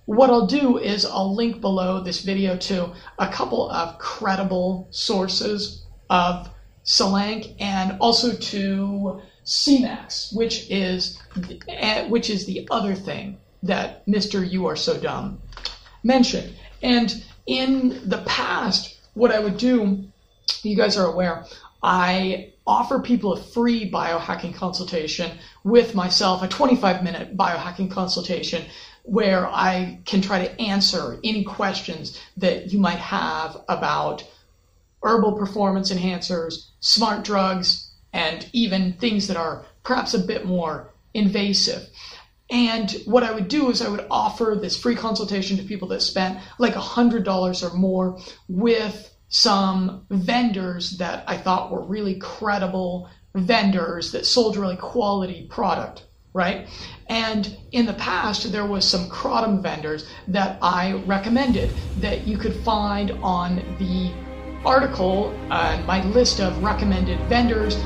What 0.06 0.30
I'll 0.30 0.46
do 0.46 0.78
is 0.78 1.06
I'll 1.06 1.34
link 1.34 1.60
below 1.60 2.00
this 2.02 2.22
video 2.22 2.56
to 2.56 2.92
a 3.18 3.28
couple 3.28 3.70
of 3.70 3.98
credible 3.98 4.88
sources 4.90 5.84
of 6.08 6.50
Selank 6.84 7.54
and 7.60 7.96
also 8.00 8.32
to 8.32 9.22
Semax, 9.44 10.34
which 10.34 10.68
is 10.70 11.18
eh, 11.68 12.08
which 12.08 12.28
is 12.30 12.46
the 12.46 12.66
other 12.70 12.94
thing 12.94 13.38
that 13.62 14.04
Mr. 14.06 14.48
You 14.48 14.66
Are 14.66 14.76
So 14.76 14.98
Dumb 14.98 15.40
mentioned. 16.02 16.54
And 16.82 17.22
in 17.46 18.08
the 18.08 18.22
past, 18.26 18.96
what 19.14 19.30
I 19.30 19.40
would 19.40 19.56
do, 19.56 20.04
you 20.62 20.76
guys 20.76 20.96
are 20.96 21.06
aware, 21.06 21.44
I 21.82 22.52
offer 22.66 23.00
people 23.00 23.32
a 23.32 23.42
free 23.42 23.90
biohacking 23.90 24.54
consultation 24.54 25.38
with 25.64 25.94
myself, 25.94 26.42
a 26.42 26.48
25 26.48 27.02
minute 27.02 27.36
biohacking 27.36 27.90
consultation 27.90 28.64
where 29.02 29.46
I 29.46 29.98
can 30.04 30.20
try 30.20 30.46
to 30.46 30.60
answer 30.60 31.18
any 31.24 31.42
questions 31.42 32.20
that 32.36 32.72
you 32.72 32.78
might 32.78 32.98
have 32.98 33.62
about 33.68 34.24
herbal 35.02 35.32
performance 35.32 35.90
enhancers, 35.90 36.66
smart 36.80 37.24
drugs, 37.24 37.90
and 38.12 38.48
even 38.52 38.92
things 38.92 39.26
that 39.28 39.36
are 39.36 39.64
perhaps 39.82 40.14
a 40.14 40.18
bit 40.18 40.44
more 40.44 40.92
invasive. 41.14 41.88
And 42.50 42.90
what 43.04 43.22
I 43.22 43.32
would 43.32 43.48
do 43.48 43.70
is 43.70 43.80
I 43.80 43.88
would 43.88 44.06
offer 44.10 44.58
this 44.60 44.76
free 44.76 44.96
consultation 44.96 45.56
to 45.56 45.62
people 45.62 45.88
that 45.88 46.02
spent 46.02 46.40
like 46.58 46.74
$100 46.74 47.62
or 47.62 47.76
more 47.76 48.18
with 48.48 49.14
some 49.28 50.06
vendors 50.10 50.98
that 50.98 51.22
I 51.28 51.36
thought 51.36 51.70
were 51.70 51.84
really 51.84 52.16
credible 52.16 53.08
vendors 53.34 54.10
that 54.12 54.26
sold 54.26 54.56
really 54.56 54.76
quality 54.76 55.46
product 55.48 56.06
right? 56.32 56.68
And 57.08 57.56
in 57.72 57.86
the 57.86 57.94
past, 57.94 58.52
there 58.52 58.66
was 58.66 58.84
some 58.84 59.08
kratom 59.08 59.62
vendors 59.62 60.08
that 60.28 60.58
I 60.62 60.92
recommended 61.06 61.72
that 61.96 62.26
you 62.26 62.38
could 62.38 62.54
find 62.54 63.10
on 63.22 63.56
the 63.78 64.12
article 64.64 65.30
and 65.50 65.82
uh, 65.82 65.86
my 65.86 66.04
list 66.06 66.40
of 66.40 66.62
recommended 66.62 67.18
vendors 67.28 67.76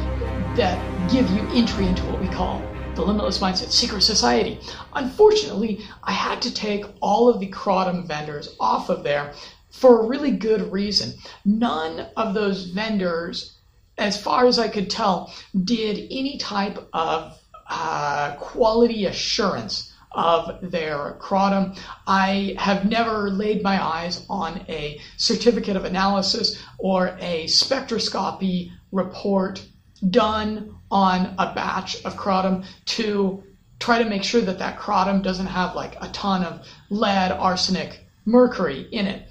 that 0.57 0.79
give 1.11 1.31
you 1.31 1.41
entry 1.53 1.87
into 1.87 2.03
what 2.05 2.21
we 2.21 2.29
call 2.29 2.63
the 2.95 3.03
Limitless 3.03 3.39
Mindset 3.39 3.71
Secret 3.71 4.03
Society. 4.03 4.61
Unfortunately, 4.93 5.85
I 6.05 6.13
had 6.13 6.41
to 6.43 6.55
take 6.55 6.85
all 7.01 7.29
of 7.29 7.41
the 7.41 7.51
kratom 7.51 8.07
vendors 8.07 8.55
off 8.61 8.89
of 8.89 9.03
there 9.03 9.33
for 9.71 10.01
a 10.01 10.07
really 10.07 10.31
good 10.31 10.71
reason. 10.71 11.15
None 11.45 12.07
of 12.17 12.35
those 12.35 12.67
vendors, 12.67 13.59
as 13.99 14.21
far 14.21 14.47
as 14.47 14.59
I 14.59 14.69
could 14.69 14.91
tell, 14.91 15.35
did 15.65 16.07
any 16.11 16.39
type 16.39 16.79
of 16.93 17.37
uh, 17.69 18.37
quality 18.37 19.07
assurance 19.07 19.93
of 20.13 20.71
their 20.71 21.17
kratom. 21.21 21.77
I 22.07 22.55
have 22.59 22.89
never 22.89 23.31
laid 23.31 23.65
my 23.65 23.85
eyes 23.85 24.25
on 24.31 24.65
a 24.69 25.01
certificate 25.17 25.75
of 25.77 25.85
analysis 25.85 26.63
or 26.79 27.17
a 27.21 27.47
spectroscopy 27.47 28.71
report 28.93 29.67
done 30.11 30.77
on 30.95 31.35
a 31.39 31.53
batch 31.53 32.03
of 32.05 32.15
kratom 32.17 32.65
to 32.87 33.43
try 33.81 33.99
to 33.99 34.09
make 34.09 34.23
sure 34.23 34.41
that 34.41 34.61
that 34.61 34.79
kratom 34.79 35.23
doesn't 35.23 35.49
have 35.49 35.75
like 35.75 35.97
a 36.01 36.09
ton 36.09 36.45
of 36.45 36.67
lead, 36.89 37.33
arsenic, 37.33 38.07
mercury 38.25 38.89
in 38.93 39.07
it. 39.07 39.29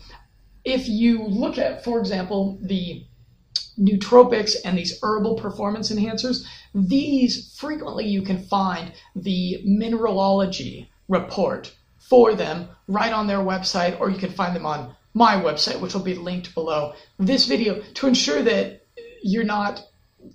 If 0.65 0.89
you 0.89 1.23
look 1.23 1.57
at, 1.57 1.83
for 1.83 1.99
example, 1.99 2.59
the 2.61 3.05
nootropics 3.79 4.55
and 4.65 4.77
these 4.77 4.99
herbal 5.01 5.35
performance 5.35 5.89
enhancers, 5.89 6.45
these 6.75 7.55
frequently 7.57 8.05
you 8.05 8.21
can 8.21 8.43
find 8.43 8.91
the 9.15 9.61
mineralogy 9.65 10.91
report 11.07 11.73
for 11.97 12.35
them 12.35 12.67
right 12.87 13.13
on 13.13 13.25
their 13.25 13.39
website, 13.39 13.99
or 14.01 14.09
you 14.09 14.17
can 14.17 14.31
find 14.31 14.53
them 14.53 14.65
on 14.65 14.93
my 15.13 15.35
website, 15.35 15.79
which 15.79 15.93
will 15.93 16.01
be 16.01 16.15
linked 16.15 16.53
below 16.53 16.93
this 17.17 17.45
video 17.45 17.81
to 17.93 18.07
ensure 18.07 18.41
that 18.43 18.85
you're 19.21 19.45
not 19.45 19.81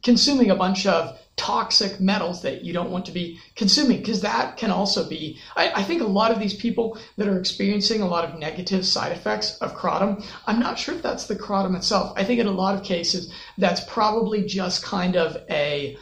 consuming 0.03 0.51
a 0.51 0.57
bunch 0.57 0.87
of 0.87 1.18
toxic 1.38 2.01
metals 2.01 2.42
that 2.42 2.64
you 2.64 2.72
don't 2.72 2.90
want 2.90 3.07
to 3.07 3.12
be 3.12 3.38
consuming 3.55 3.98
because 3.98 4.20
that 4.22 4.57
can 4.57 4.72
also 4.72 5.09
be 5.09 5.38
I, 5.57 5.70
I, 5.70 5.83
think 5.85 6.03
a 6.03 6.07
lot 6.07 6.33
of 6.33 6.40
these 6.40 6.55
people 6.55 6.98
that 7.16 7.29
are 7.29 7.38
experiencing 7.38 8.03
a 8.03 8.09
lot 8.09 8.24
of 8.24 8.38
negative 8.38 8.85
side 8.85 9.12
effects 9.12 9.57
of 9.59 9.77
kratom 9.77 10.24
i'm 10.48 10.59
not 10.59 10.79
sure 10.79 10.96
if 10.96 11.03
that's 11.03 11.27
the 11.27 11.37
kratom 11.37 11.77
itself. 11.77 12.12
I 12.16 12.24
think 12.24 12.40
in 12.40 12.48
a 12.48 12.53
lot 12.53 12.74
of 12.74 12.83
cases 12.83 13.33
that's 13.57 13.83
probably 13.85 14.44
just 14.44 14.83
kind 14.83 15.14
of 15.14 15.37
a 15.48 15.96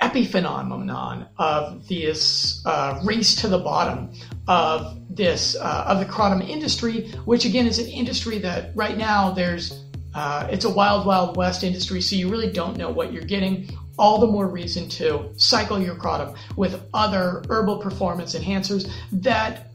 epiphenomenon 0.00 1.28
of 1.38 1.88
this 1.88 2.60
uh, 2.66 3.00
race 3.02 3.34
to 3.36 3.48
the 3.48 3.58
bottom 3.58 4.12
of 4.46 5.00
this 5.08 5.56
uh, 5.56 5.84
of 5.86 6.00
the 6.00 6.04
kratom 6.04 6.46
industry 6.46 7.08
which 7.24 7.44
again 7.44 7.66
is 7.66 7.78
an 7.78 7.86
industry 7.86 8.38
that 8.38 8.72
right 8.74 8.98
now 8.98 9.30
there's 9.30 9.84
uh, 10.16 10.48
it's 10.50 10.64
a 10.64 10.70
wild, 10.70 11.06
wild 11.06 11.36
west 11.36 11.62
industry, 11.62 12.00
so 12.00 12.16
you 12.16 12.30
really 12.30 12.50
don't 12.50 12.78
know 12.78 12.88
what 12.88 13.12
you're 13.12 13.22
getting. 13.22 13.68
All 13.98 14.18
the 14.18 14.26
more 14.26 14.48
reason 14.48 14.88
to 14.88 15.30
cycle 15.36 15.78
your 15.78 15.94
kratom 15.94 16.34
with 16.56 16.82
other 16.94 17.42
herbal 17.50 17.78
performance 17.78 18.34
enhancers 18.34 18.90
that 19.12 19.72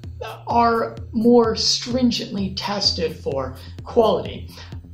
are 0.47 0.97
more 1.11 1.55
stringently 1.55 2.55
tested 2.55 3.15
for 3.15 3.55
quality. 3.83 4.49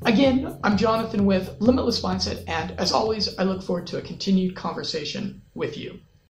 Again, 0.05 0.59
I'm 0.65 0.77
Jonathan 0.77 1.25
with 1.25 1.55
Limitless 1.59 2.01
Mindset, 2.01 2.43
and 2.47 2.71
as 2.77 2.91
always, 2.91 3.37
I 3.39 3.43
look 3.43 3.63
forward 3.63 3.87
to 3.87 3.97
a 3.97 4.01
continued 4.01 4.53
conversation 4.53 5.41
with 5.53 5.77
you. 5.77 6.01